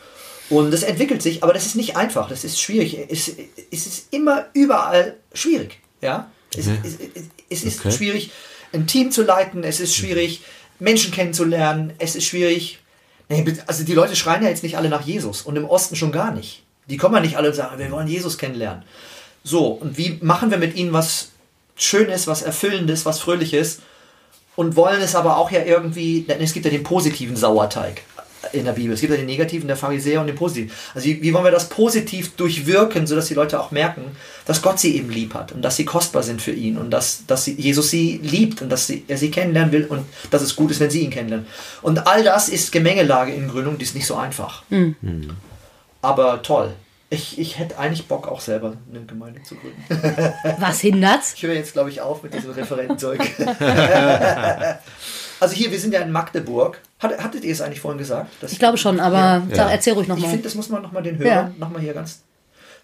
[0.49, 2.97] Und das entwickelt sich, aber das ist nicht einfach, das ist schwierig.
[3.09, 3.31] Es,
[3.71, 5.79] es ist immer überall schwierig.
[6.01, 6.29] Ja?
[6.55, 6.77] Es, mhm.
[6.83, 6.97] es,
[7.49, 7.91] es ist okay.
[7.91, 8.31] schwierig,
[8.73, 10.41] ein Team zu leiten, es ist schwierig,
[10.79, 11.93] Menschen kennenzulernen.
[11.99, 12.79] Es ist schwierig.
[13.67, 16.31] Also die Leute schreien ja jetzt nicht alle nach Jesus und im Osten schon gar
[16.31, 16.63] nicht.
[16.87, 18.83] Die kommen ja nicht alle und sagen, wir wollen Jesus kennenlernen.
[19.43, 21.29] So, und wie machen wir mit ihnen was
[21.75, 23.79] Schönes, was Erfüllendes, was Fröhliches
[24.55, 28.01] und wollen es aber auch ja irgendwie, denn es gibt ja den positiven Sauerteig
[28.53, 28.93] in der Bibel.
[28.93, 30.71] Es gibt ja den negativen, der Pharisäer und den positiven.
[30.93, 34.03] Also wie, wie, wollen wir das positiv durchwirken, sodass die Leute auch merken,
[34.45, 37.25] dass Gott sie eben lieb hat und dass sie kostbar sind für ihn und dass,
[37.25, 40.55] dass sie, Jesus sie liebt und dass sie, er sie kennenlernen will und dass es
[40.55, 41.47] gut ist, wenn sie ihn kennenlernen.
[41.81, 44.63] Und all das ist Gemengelage in Gründung, die ist nicht so einfach.
[44.69, 45.31] Mhm.
[46.01, 46.73] Aber toll.
[47.09, 50.33] Ich, ich hätte eigentlich Bock, auch selber eine Gemeinde zu gründen.
[50.59, 51.33] Was hindert's?
[51.35, 53.19] Ich höre jetzt, glaube ich, auf mit diesem Referentenzeug.
[55.39, 56.79] Also hier, wir sind ja in Magdeburg.
[56.99, 58.31] Hat, hattet ihr es eigentlich vorhin gesagt?
[58.43, 59.69] ich glaube schon, aber ja.
[59.69, 60.25] erzähl ruhig nochmal.
[60.25, 61.51] Ich finde, das muss man nochmal den Hörern ja.
[61.57, 62.21] nochmal hier ganz...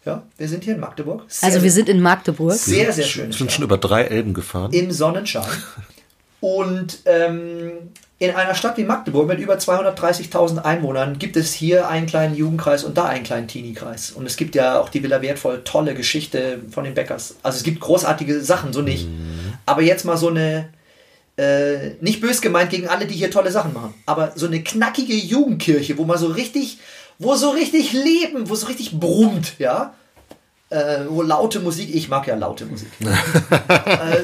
[0.04, 1.24] Ja, wir sind hier in Magdeburg.
[1.28, 2.54] Sehr, also wir sind in Magdeburg.
[2.54, 3.28] Sehr, sehr schön.
[3.28, 4.74] Wir sind schon über drei Elben gefahren.
[4.74, 5.45] Im Sonnenschein.
[6.39, 7.91] Und ähm,
[8.22, 12.84] in einer Stadt wie Magdeburg mit über 230.000 Einwohnern gibt es hier einen kleinen Jugendkreis
[12.84, 14.12] und da einen kleinen Teenie-Kreis.
[14.12, 17.36] Und es gibt ja auch die Villa Wertvoll, tolle Geschichte von den Bäckers.
[17.41, 19.08] Also es gibt großartige Sachen, so nicht.
[19.08, 19.54] Mhm.
[19.66, 20.70] Aber jetzt mal so eine
[21.42, 25.16] äh, nicht bös gemeint gegen alle, die hier tolle Sachen machen, aber so eine knackige
[25.16, 26.78] Jugendkirche, wo man so richtig,
[27.18, 29.96] wo so richtig leben, wo so richtig brummt, ja.
[30.70, 32.89] Äh, wo laute Musik, ich mag ja laute Musik.
[33.02, 34.24] äh,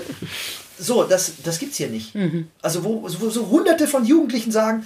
[0.80, 2.13] so, das, das gibt's hier nicht.
[2.13, 2.47] Mhm.
[2.61, 4.86] Also, wo, wo so hunderte von Jugendlichen sagen,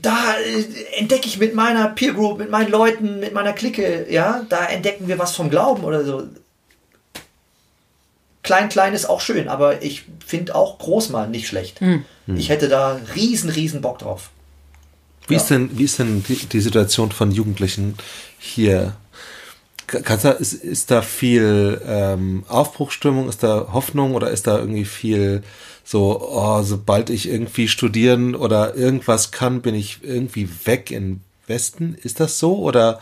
[0.00, 4.44] da äh, entdecke ich mit meiner Peer Group, mit meinen Leuten, mit meiner Clique, ja,
[4.48, 6.24] da entdecken wir was vom Glauben oder so.
[8.42, 11.80] Klein, klein ist auch schön, aber ich finde auch groß mal nicht schlecht.
[11.80, 12.04] Mhm.
[12.26, 14.30] Ich hätte da riesen, riesen Bock drauf.
[15.28, 15.40] Wie, ja.
[15.40, 17.96] ist, denn, wie ist denn die, die Situation von Jugendlichen
[18.38, 18.96] hier?
[19.86, 24.84] Kannst du, ist, ist da viel ähm, Aufbruchstimmung, ist da Hoffnung oder ist da irgendwie
[24.84, 25.42] viel
[25.84, 31.96] so, oh, sobald ich irgendwie studieren oder irgendwas kann, bin ich irgendwie weg im Westen?
[32.02, 33.00] Ist das so oder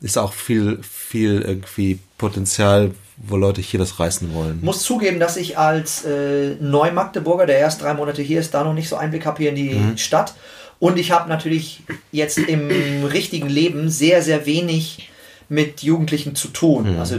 [0.00, 4.60] ist auch viel, viel irgendwie Potenzial, wo Leute hier das reißen wollen.
[4.62, 8.74] Muss zugeben, dass ich als äh, Neumagdeburger, der erst drei Monate hier ist, da noch
[8.74, 9.98] nicht so Einblick habe hier in die mhm.
[9.98, 10.34] Stadt.
[10.78, 15.10] Und ich habe natürlich jetzt im richtigen Leben sehr, sehr wenig
[15.48, 16.94] mit Jugendlichen zu tun.
[16.94, 17.00] Mhm.
[17.00, 17.16] Also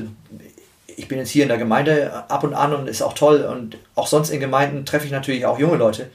[0.95, 3.41] ich bin jetzt hier in der Gemeinde ab und an und ist auch toll.
[3.41, 6.09] Und auch sonst in Gemeinden treffe ich natürlich auch junge Leute.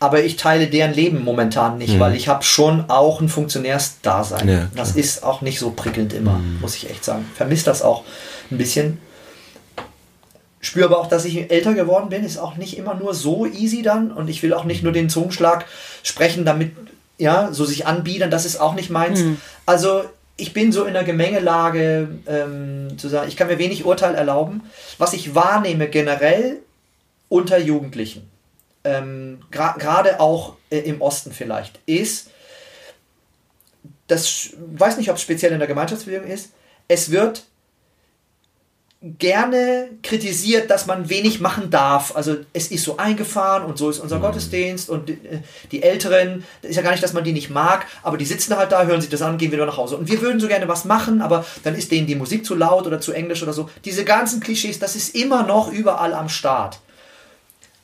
[0.00, 2.00] Aber ich teile deren Leben momentan nicht, mhm.
[2.00, 4.48] weil ich habe schon auch ein Funktionärsdasein.
[4.48, 6.60] Ja, das ist auch nicht so prickelnd immer, mhm.
[6.60, 7.28] muss ich echt sagen.
[7.34, 8.04] Vermisst das auch
[8.52, 8.98] ein bisschen
[10.60, 13.82] spüre aber auch, dass ich älter geworden bin, ist auch nicht immer nur so easy
[13.82, 15.66] dann und ich will auch nicht nur den Zungenschlag
[16.02, 16.72] sprechen, damit
[17.18, 19.20] ja, so sich anbiedern, das ist auch nicht meins.
[19.20, 19.40] Mhm.
[19.66, 20.04] Also
[20.36, 24.62] ich bin so in der Gemengelage ähm, zu sagen, ich kann mir wenig Urteil erlauben.
[24.96, 26.58] Was ich wahrnehme generell
[27.28, 28.30] unter Jugendlichen,
[28.84, 32.30] ähm, gerade auch äh, im Osten vielleicht, ist,
[34.06, 36.52] das weiß nicht, ob es speziell in der Gemeinschaftsbewegung ist,
[36.86, 37.44] es wird
[39.00, 42.16] gerne kritisiert, dass man wenig machen darf.
[42.16, 44.22] Also es ist so eingefahren und so ist unser mhm.
[44.22, 45.40] Gottesdienst und die, äh,
[45.70, 48.72] die Älteren, ist ja gar nicht, dass man die nicht mag, aber die sitzen halt
[48.72, 49.96] da, hören sich das an, gehen wieder nach Hause.
[49.96, 52.88] Und wir würden so gerne was machen, aber dann ist denen die Musik zu laut
[52.88, 53.70] oder zu englisch oder so.
[53.84, 56.80] Diese ganzen Klischees, das ist immer noch überall am Start.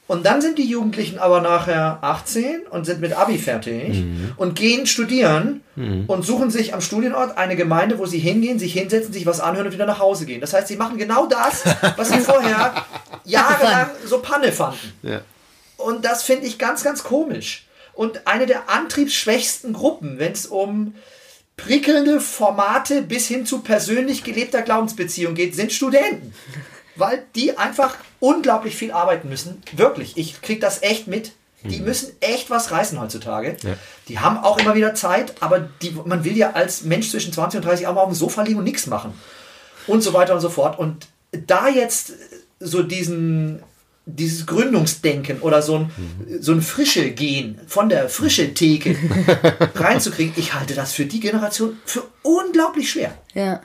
[0.07, 4.33] Und dann sind die Jugendlichen aber nachher 18 und sind mit Abi fertig mhm.
[4.37, 6.05] und gehen studieren mhm.
[6.09, 9.67] und suchen sich am Studienort eine Gemeinde, wo sie hingehen, sich hinsetzen, sich was anhören
[9.67, 10.43] und wieder nach Hause gehen.
[10.43, 11.65] Das heißt, sie machen genau das,
[11.97, 12.85] was sie vorher
[13.25, 14.93] jahrelang so Panne fanden.
[15.03, 15.23] Ja.
[15.79, 17.67] Und das finde ich ganz, ganz komisch.
[17.95, 20.95] Und eine der antriebsschwächsten Gruppen, wenn es um
[21.57, 26.35] prickelnde Formate bis hin zu persönlich gelebter Glaubensbeziehung geht, sind Studenten
[26.97, 29.63] weil die einfach unglaublich viel arbeiten müssen.
[29.73, 31.33] Wirklich, ich kriege das echt mit.
[31.63, 31.87] Die mhm.
[31.87, 33.57] müssen echt was reißen heutzutage.
[33.63, 33.75] Ja.
[34.09, 37.59] Die haben auch immer wieder Zeit, aber die, man will ja als Mensch zwischen 20
[37.59, 39.15] und 30 auch mal auf dem Sofa liegen und nichts machen.
[39.87, 40.79] Und so weiter und so fort.
[40.79, 42.13] Und da jetzt
[42.61, 43.63] so diesen,
[44.05, 46.43] dieses Gründungsdenken oder so ein, mhm.
[46.43, 48.97] so ein frische Gehen von der frische Theke
[49.75, 53.17] reinzukriegen, ich halte das für die Generation für unglaublich schwer.
[53.33, 53.63] Ja.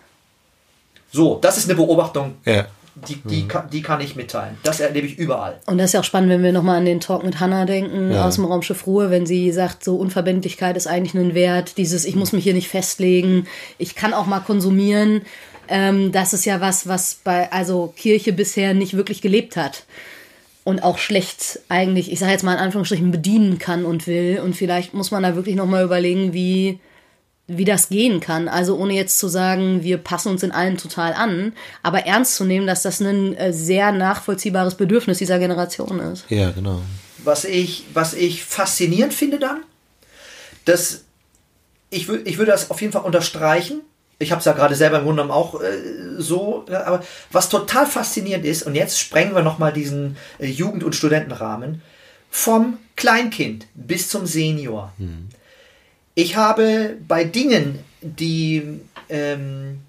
[1.11, 2.38] So, das ist eine Beobachtung.
[2.45, 3.48] Ja die, die, mhm.
[3.48, 4.58] kann, die kann ich mitteilen.
[4.64, 5.60] Das erlebe ich überall.
[5.66, 8.12] Und das ist ja auch spannend, wenn wir nochmal an den Talk mit Hannah denken,
[8.12, 8.26] ja.
[8.26, 12.16] aus dem Raum Schiffruhe, wenn sie sagt, so Unverbindlichkeit ist eigentlich ein Wert, dieses, ich
[12.16, 15.22] muss mich hier nicht festlegen, ich kann auch mal konsumieren.
[15.68, 19.86] Ähm, das ist ja was, was bei, also Kirche bisher nicht wirklich gelebt hat.
[20.64, 24.40] Und auch schlecht eigentlich, ich sage jetzt mal in Anführungsstrichen, bedienen kann und will.
[24.44, 26.80] Und vielleicht muss man da wirklich nochmal überlegen, wie,
[27.50, 28.47] wie das gehen kann.
[28.47, 32.45] Also ohne jetzt zu sagen, wir passen uns in allen total an, aber ernst zu
[32.45, 36.26] nehmen, dass das ein äh, sehr nachvollziehbares Bedürfnis dieser Generation ist.
[36.30, 36.82] Ja, genau.
[37.24, 39.64] Was ich, was ich faszinierend finde dann,
[40.66, 41.04] dass
[41.89, 43.82] ich, ich würde das auf jeden Fall unterstreichen.
[44.20, 45.72] Ich habe es ja gerade selber im Grunde genommen auch äh,
[46.18, 50.95] so, aber was total faszinierend ist, und jetzt sprengen wir nochmal diesen äh, Jugend- und
[50.95, 51.82] Studentenrahmen,
[52.30, 54.93] vom Kleinkind bis zum Senior.
[55.00, 55.30] Mhm
[56.22, 59.80] ich habe bei Dingen, die ähm,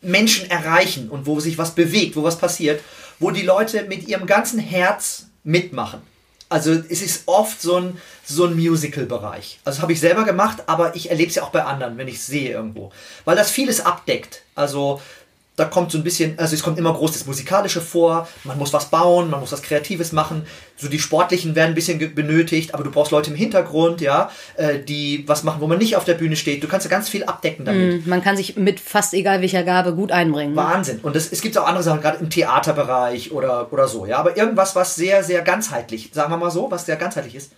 [0.00, 2.80] Menschen erreichen und wo sich was bewegt, wo was passiert,
[3.18, 6.02] wo die Leute mit ihrem ganzen Herz mitmachen.
[6.48, 9.58] Also es ist oft so ein, so ein Musical-Bereich.
[9.64, 12.16] Also habe ich selber gemacht, aber ich erlebe es ja auch bei anderen, wenn ich
[12.16, 12.92] es sehe irgendwo.
[13.24, 14.42] Weil das vieles abdeckt.
[14.54, 15.02] Also
[15.56, 18.74] da kommt so ein bisschen, also es kommt immer groß das Musikalische vor, man muss
[18.74, 20.46] was bauen, man muss was Kreatives machen,
[20.76, 24.78] so die Sportlichen werden ein bisschen benötigt, aber du brauchst Leute im Hintergrund, ja, äh,
[24.78, 26.62] die was machen, wo man nicht auf der Bühne steht.
[26.62, 28.06] Du kannst ja ganz viel abdecken damit.
[28.06, 30.54] Mm, man kann sich mit fast egal welcher Gabe gut einbringen.
[30.54, 31.00] Wahnsinn.
[31.00, 34.36] Und das, es gibt auch andere Sachen, gerade im Theaterbereich oder, oder so, ja, aber
[34.36, 37.52] irgendwas, was sehr, sehr ganzheitlich, sagen wir mal so, was sehr ganzheitlich ist.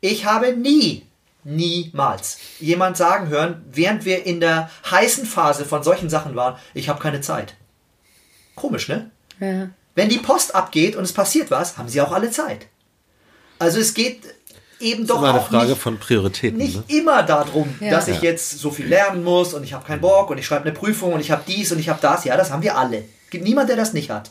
[0.00, 1.02] Ich habe nie
[1.44, 6.88] niemals jemand sagen hören, während wir in der heißen Phase von solchen Sachen waren, ich
[6.88, 7.54] habe keine Zeit.
[8.54, 9.10] Komisch, ne?
[9.40, 9.68] Ja.
[9.94, 12.66] Wenn die Post abgeht und es passiert was, haben sie auch alle Zeit.
[13.58, 14.22] Also es geht
[14.80, 16.58] eben doch immer eine Frage nicht, von Prioritäten.
[16.58, 16.98] Nicht ne?
[16.98, 17.90] immer darum, ja.
[17.90, 20.64] dass ich jetzt so viel lernen muss und ich habe keinen Bock und ich schreibe
[20.64, 22.24] eine Prüfung und ich habe dies und ich habe das.
[22.24, 23.04] Ja, das haben wir alle.
[23.30, 24.30] Gibt niemand, der das nicht hat.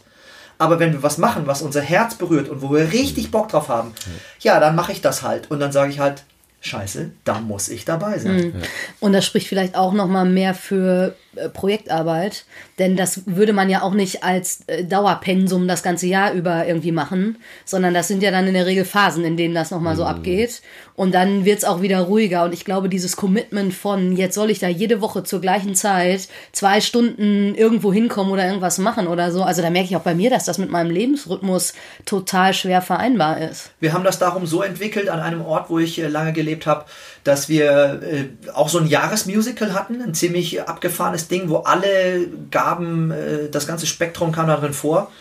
[0.58, 3.70] Aber wenn wir was machen, was unser Herz berührt und wo wir richtig Bock drauf
[3.70, 3.94] haben,
[4.40, 5.50] ja, dann mache ich das halt.
[5.50, 6.24] Und dann sage ich halt,
[6.64, 8.36] Scheiße, da muss ich dabei sein.
[8.36, 8.54] Mhm.
[9.02, 11.16] Und das spricht vielleicht auch noch mal mehr für
[11.54, 12.46] Projektarbeit,
[12.80, 16.92] denn das würde man ja auch nicht als äh, Dauerpensum das ganze Jahr über irgendwie
[16.92, 20.04] machen, sondern das sind ja dann in der Regel Phasen, in denen das nochmal so
[20.04, 20.10] mhm.
[20.10, 20.62] abgeht.
[20.96, 22.44] Und dann wird es auch wieder ruhiger.
[22.44, 26.28] Und ich glaube, dieses Commitment von, jetzt soll ich da jede Woche zur gleichen Zeit
[26.52, 29.44] zwei Stunden irgendwo hinkommen oder irgendwas machen oder so.
[29.44, 31.74] Also da merke ich auch bei mir, dass das mit meinem Lebensrhythmus
[32.06, 33.72] total schwer vereinbar ist.
[33.80, 36.86] Wir haben das darum so entwickelt an einem Ort, wo ich äh, lange gelebt habe,
[37.24, 43.12] dass wir äh, auch so ein Jahresmusical hatten, ein ziemlich abgefahrenes Ding, wo alle Gaben,
[43.12, 45.12] äh, das ganze Spektrum kam da drin vor.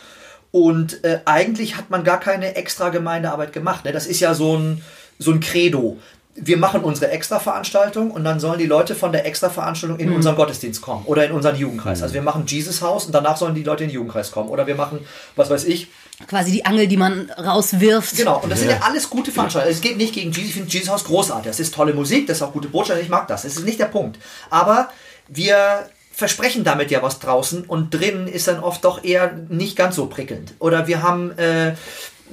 [0.50, 3.84] Und äh, eigentlich hat man gar keine extra Gemeindearbeit gemacht.
[3.84, 3.92] Ne?
[3.92, 4.82] Das ist ja so ein,
[5.18, 5.98] so ein Credo.
[6.34, 10.16] Wir machen unsere Extra-Veranstaltung und dann sollen die Leute von der Extra-Veranstaltung in mhm.
[10.16, 11.98] unseren Gottesdienst kommen oder in unseren Jugendkreis.
[11.98, 12.04] Mhm.
[12.04, 14.48] Also wir machen Jesus Haus und danach sollen die Leute in den Jugendkreis kommen.
[14.48, 15.00] Oder wir machen,
[15.36, 15.88] was weiß ich,
[16.26, 18.16] quasi die Angel, die man rauswirft.
[18.16, 18.68] Genau, und das ja.
[18.68, 19.74] sind ja alles gute Veranstaltungen.
[19.74, 21.46] Es geht nicht gegen Jesus, ich finde Jesus Haus großartig.
[21.46, 23.42] Das ist tolle Musik, das ist auch gute Botschaft, ich mag das.
[23.42, 24.18] Das ist nicht der Punkt.
[24.50, 24.88] Aber
[25.28, 29.96] wir versprechen damit ja was draußen und drinnen ist dann oft doch eher nicht ganz
[29.96, 30.54] so prickelnd.
[30.58, 31.74] Oder wir haben äh,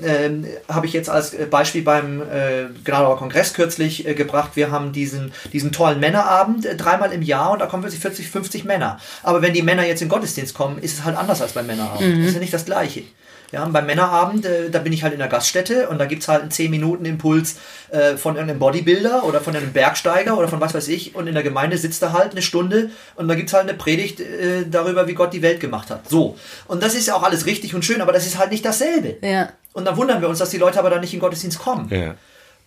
[0.04, 4.52] ähm, habe ich jetzt als Beispiel beim äh, Gnadauer Kongress kürzlich äh, gebracht.
[4.56, 8.30] Wir haben diesen, diesen tollen Männerabend äh, dreimal im Jahr und da kommen wirklich 40,
[8.30, 9.00] 50 Männer.
[9.24, 11.68] Aber wenn die Männer jetzt in den Gottesdienst kommen, ist es halt anders als beim
[11.68, 12.08] Männerabend.
[12.08, 12.20] Mhm.
[12.20, 13.04] Das ist ja nicht das Gleiche.
[13.52, 16.28] Ja, beim Männerabend, äh, da bin ich halt in der Gaststätte und da gibt es
[16.28, 17.58] halt einen 10 Minuten Impuls
[17.89, 21.34] äh, von irgendeinem Bodybuilder oder von einem Bergsteiger oder von was weiß ich und in
[21.34, 24.66] der Gemeinde sitzt er halt eine Stunde und da gibt es halt eine Predigt äh,
[24.70, 26.08] darüber, wie Gott die Welt gemacht hat.
[26.08, 26.38] So.
[26.68, 29.18] Und das ist ja auch alles richtig und schön, aber das ist halt nicht dasselbe.
[29.22, 29.50] Ja.
[29.74, 31.89] Und dann wundern wir uns, dass die Leute aber dann nicht in den Gottesdienst kommen.
[31.89, 32.16] Ja.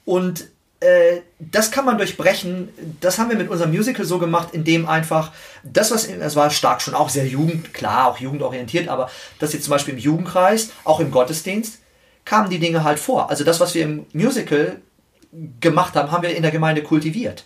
[0.04, 0.46] Und
[1.38, 2.68] das kann man durchbrechen.
[3.00, 6.82] Das haben wir mit unserem Musical so gemacht, indem einfach das, was, das war stark
[6.82, 11.00] schon auch sehr jugend, klar, auch jugendorientiert, aber das jetzt zum Beispiel im Jugendkreis, auch
[11.00, 11.78] im Gottesdienst,
[12.24, 13.30] kamen die Dinge halt vor.
[13.30, 14.80] Also das, was wir im Musical
[15.60, 17.44] gemacht haben, haben wir in der Gemeinde kultiviert.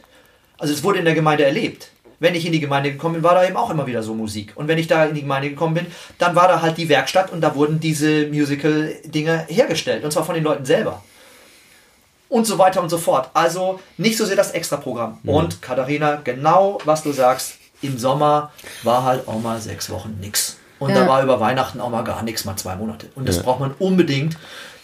[0.58, 1.90] Also es wurde in der Gemeinde erlebt.
[2.18, 4.52] Wenn ich in die Gemeinde gekommen bin, war da eben auch immer wieder so Musik.
[4.54, 5.86] Und wenn ich da in die Gemeinde gekommen bin,
[6.18, 10.02] dann war da halt die Werkstatt und da wurden diese Musical-Dinge hergestellt.
[10.02, 11.02] Und zwar von den Leuten selber
[12.28, 13.30] und so weiter und so fort.
[13.34, 15.18] Also nicht so sehr das Extraprogramm.
[15.22, 15.30] Mhm.
[15.30, 18.50] Und Katharina, genau was du sagst, im Sommer
[18.82, 20.56] war halt auch mal sechs Wochen nichts.
[20.78, 21.00] Und ja.
[21.00, 23.08] da war über Weihnachten auch mal gar nichts, mal zwei Monate.
[23.14, 23.42] Und das ja.
[23.42, 24.36] braucht man unbedingt.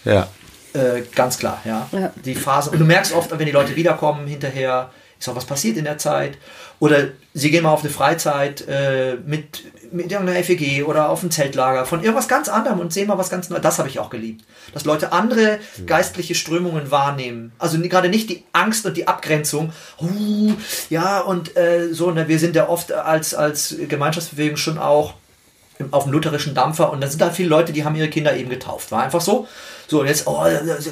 [0.05, 0.29] Ja.
[0.73, 1.89] Äh, ganz klar, ja.
[1.93, 2.13] ja.
[2.25, 2.71] Die Phase.
[2.71, 5.99] Und du merkst oft, wenn die Leute wiederkommen hinterher, ist auch was passiert in der
[5.99, 6.39] Zeit.
[6.83, 9.63] Oder sie gehen mal auf eine Freizeit äh, mit,
[9.93, 13.31] mit irgendeiner FEG oder auf ein Zeltlager von irgendwas ganz anderem und sehen mal was
[13.31, 13.63] ganz Neues.
[13.63, 14.45] Das habe ich auch geliebt.
[14.75, 17.53] Dass Leute andere geistliche Strömungen wahrnehmen.
[17.61, 19.73] Also gerade nicht die Angst und die Abgrenzung.
[20.01, 20.55] Uh,
[20.91, 25.15] ja, und äh, so, ne, wir sind ja oft als, als Gemeinschaftsbewegung schon auch
[25.93, 28.51] auf dem lutherischen Dampfer und da sind da viele Leute, die haben ihre Kinder eben
[28.51, 28.91] getauft.
[28.91, 29.47] War einfach so.
[29.89, 30.45] So, und jetzt, oh,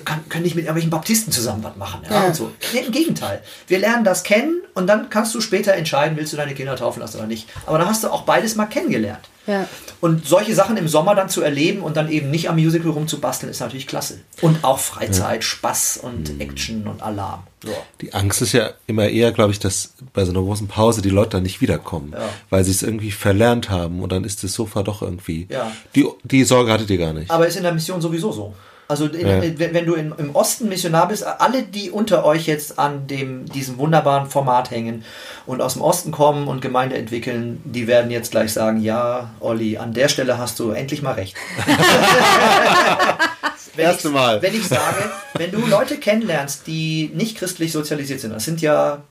[0.05, 2.01] kann, kann ich mit irgendwelchen Baptisten zusammen was machen.
[2.09, 2.35] Ja, ja.
[2.35, 2.51] so.
[2.73, 3.43] Nee, Im Gegenteil.
[3.67, 7.01] Wir lernen das kennen und dann kannst du später entscheiden, willst du deine Kinder taufen
[7.01, 7.49] lassen oder nicht.
[7.67, 9.29] Aber dann hast du auch beides mal kennengelernt.
[9.47, 9.69] Ja.
[10.01, 13.51] Und solche Sachen im Sommer dann zu erleben und dann eben nicht am Musical rumzubasteln,
[13.51, 14.21] ist natürlich klasse.
[14.41, 15.43] Und auch Freizeit, ja.
[15.43, 16.41] Spaß und mhm.
[16.41, 17.43] Action und Alarm.
[17.65, 17.73] So.
[18.01, 21.11] Die Angst ist ja immer eher, glaube ich, dass bei so einer großen Pause die
[21.11, 22.29] Leute dann nicht wiederkommen, ja.
[22.49, 25.47] weil sie es irgendwie verlernt haben und dann ist das Sofa doch irgendwie.
[25.51, 25.71] Ja.
[25.95, 27.31] Die, die Sorge hattet ihr gar nicht.
[27.31, 28.55] Aber ist in der Mission sowieso so.
[28.91, 29.41] Also in, ja.
[29.41, 33.79] wenn, du in, im Osten Missionar bist, alle, die unter euch jetzt an dem, diesem
[33.79, 35.05] wunderbaren Format hängen
[35.47, 39.79] und aus dem Osten kommen und Gemeinde entwickeln, die werden jetzt gleich sagen, ja, Olli,
[39.79, 41.37] an der Stelle hast du endlich mal recht.
[43.77, 44.43] wenn Erste ich, Mal.
[44.43, 49.05] Wenn ich sage, wenn du Leute kennenlernst, die nicht christlich sozialisiert sind, das sind ja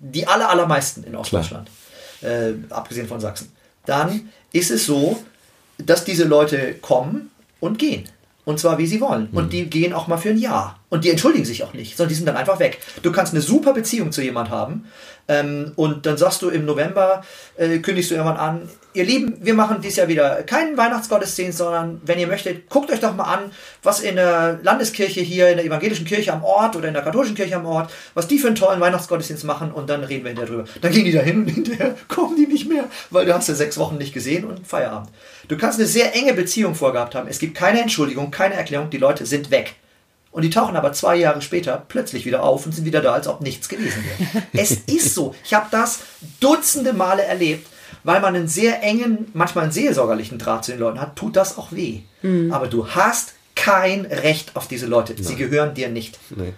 [0.00, 1.70] die aller, allermeisten in Ostdeutschland,
[2.20, 3.50] äh, abgesehen von Sachsen,
[3.86, 5.16] dann ist es so,
[5.78, 8.06] dass diese Leute kommen und gehen.
[8.44, 9.28] Und zwar wie sie wollen.
[9.32, 9.50] Und mhm.
[9.50, 10.78] die gehen auch mal für ein Jahr.
[10.92, 12.78] Und die entschuldigen sich auch nicht, sondern die sind dann einfach weg.
[13.00, 14.84] Du kannst eine super Beziehung zu jemand haben.
[15.26, 17.22] Ähm, und dann sagst du im November,
[17.56, 22.02] äh, kündigst du irgendwann an, ihr Lieben, wir machen dieses Jahr wieder keinen Weihnachtsgottesdienst, sondern
[22.04, 25.64] wenn ihr möchtet, guckt euch doch mal an, was in der Landeskirche hier, in der
[25.64, 28.56] evangelischen Kirche am Ort oder in der katholischen Kirche am Ort, was die für einen
[28.56, 30.64] tollen Weihnachtsgottesdienst machen und dann reden wir hinterher drüber.
[30.82, 33.54] Dann gehen die da hin und hinterher kommen die nicht mehr, weil du hast ja
[33.54, 35.08] sechs Wochen nicht gesehen und Feierabend.
[35.48, 37.28] Du kannst eine sehr enge Beziehung vorgehabt haben.
[37.28, 38.90] Es gibt keine Entschuldigung, keine Erklärung.
[38.90, 39.76] Die Leute sind weg.
[40.32, 43.28] Und die tauchen aber zwei Jahre später plötzlich wieder auf und sind wieder da, als
[43.28, 44.44] ob nichts gewesen wäre.
[44.54, 45.34] es ist so.
[45.44, 46.00] Ich habe das
[46.40, 47.68] dutzende Male erlebt,
[48.02, 51.58] weil man einen sehr engen, manchmal einen seelsorgerlichen Draht zu den Leuten hat, tut das
[51.58, 52.00] auch weh.
[52.22, 52.52] Mhm.
[52.52, 55.12] Aber du hast kein Recht auf diese Leute.
[55.12, 55.22] Nein.
[55.22, 56.18] Sie gehören dir nicht.
[56.30, 56.54] Nee.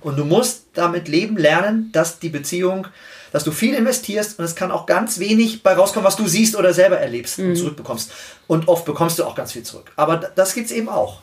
[0.00, 2.86] Und du musst damit leben lernen, dass die Beziehung
[3.32, 6.56] dass du viel investierst und es kann auch ganz wenig bei rauskommen, was du siehst
[6.56, 7.50] oder selber erlebst mhm.
[7.50, 8.10] und zurückbekommst.
[8.46, 9.92] Und oft bekommst du auch ganz viel zurück.
[9.96, 11.20] Aber das gibt es eben auch.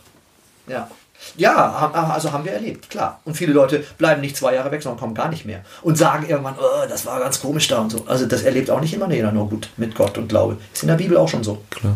[0.68, 0.90] Ja.
[1.38, 3.20] Ja, also haben wir erlebt, klar.
[3.26, 5.62] Und viele Leute bleiben nicht zwei Jahre weg, sondern kommen gar nicht mehr.
[5.82, 8.06] Und sagen irgendwann, oh, das war ganz komisch da und so.
[8.08, 10.58] Also das erlebt auch nicht immer jeder nur gut mit Gott und Glaube.
[10.74, 11.62] Ist in der Bibel auch schon so.
[11.70, 11.96] Klar.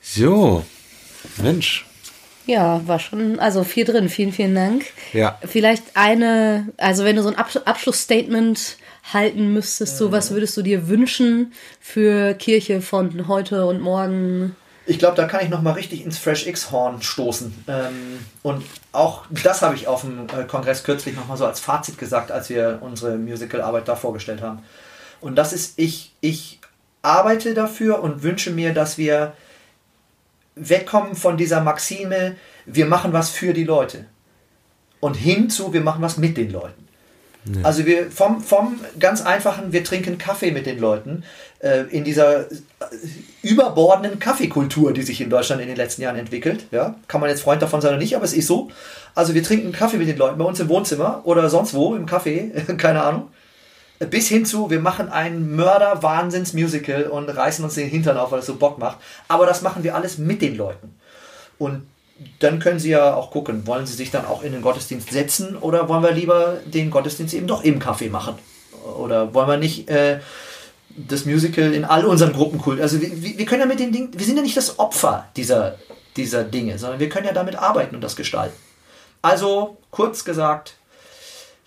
[0.00, 0.64] So,
[1.36, 1.84] Mensch,
[2.48, 4.08] ja, war schon, also viel drin.
[4.08, 4.86] Vielen, vielen Dank.
[5.12, 5.38] Ja.
[5.44, 8.78] Vielleicht eine, also wenn du so ein Abschlussstatement
[9.12, 14.56] halten müsstest, so was würdest du dir wünschen für Kirche von heute und morgen?
[14.88, 17.64] Ich glaube, da kann ich noch mal richtig ins Fresh X Horn stoßen.
[17.68, 21.60] Ähm, und auch das habe ich auf dem äh, Kongress kürzlich noch mal so als
[21.60, 24.62] Fazit gesagt, als wir unsere Musical-Arbeit da vorgestellt haben.
[25.20, 26.58] Und das ist, ich, ich
[27.02, 29.34] arbeite dafür und wünsche mir, dass wir
[30.54, 34.06] wegkommen von dieser Maxime, wir machen was für die Leute.
[35.00, 36.87] Und hinzu, wir machen was mit den Leuten.
[37.54, 37.64] Ja.
[37.64, 41.24] Also wir vom, vom ganz einfachen, wir trinken Kaffee mit den Leuten,
[41.60, 42.54] äh, in dieser äh,
[43.42, 46.66] überbordenden Kaffeekultur, die sich in Deutschland in den letzten Jahren entwickelt.
[46.70, 46.94] Ja?
[47.08, 48.70] Kann man jetzt Freund davon sein oder nicht, aber es ist so.
[49.14, 52.06] Also wir trinken Kaffee mit den Leuten bei uns im Wohnzimmer oder sonst wo im
[52.06, 53.28] Café, keine Ahnung.
[54.10, 58.46] bis hin zu, wir machen ein Mörder-Wahnsinns-Musical und reißen uns den Hintern auf, weil es
[58.46, 58.98] so Bock macht.
[59.26, 60.94] Aber das machen wir alles mit den Leuten.
[61.58, 61.82] Und
[62.38, 65.56] dann können Sie ja auch gucken, wollen Sie sich dann auch in den Gottesdienst setzen
[65.56, 68.34] oder wollen wir lieber den Gottesdienst eben doch im Café machen?
[68.98, 70.20] Oder wollen wir nicht äh,
[71.06, 74.24] das Musical in all unseren Gruppenkult, also wir, wir können ja mit den Dingen, wir
[74.24, 75.78] sind ja nicht das Opfer dieser,
[76.16, 78.56] dieser Dinge, sondern wir können ja damit arbeiten und das gestalten.
[79.22, 80.74] Also, kurz gesagt,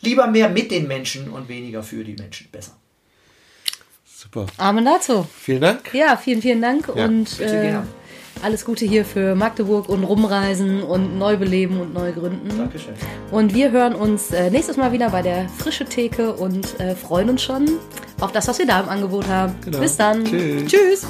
[0.02, 2.48] lieber mehr mit den Menschen und weniger für die Menschen.
[2.52, 2.74] Besser.
[4.06, 4.46] Super.
[4.58, 5.28] Amen dazu.
[5.40, 5.94] Vielen Dank.
[5.94, 6.92] Ja, vielen, vielen Dank.
[6.96, 7.06] Ja.
[7.06, 7.80] Und äh,
[8.42, 12.58] alles Gute hier für Magdeburg und Rumreisen und Neubeleben und Neugründen.
[12.58, 12.94] Dankeschön.
[13.32, 17.30] Und wir hören uns äh, nächstes Mal wieder bei der Frische Theke und äh, freuen
[17.30, 17.70] uns schon
[18.20, 19.56] auf das, was wir da im Angebot haben.
[19.64, 19.80] Genau.
[19.80, 20.26] Bis dann.
[20.26, 20.66] Tschüss.
[20.66, 21.08] Tschüss.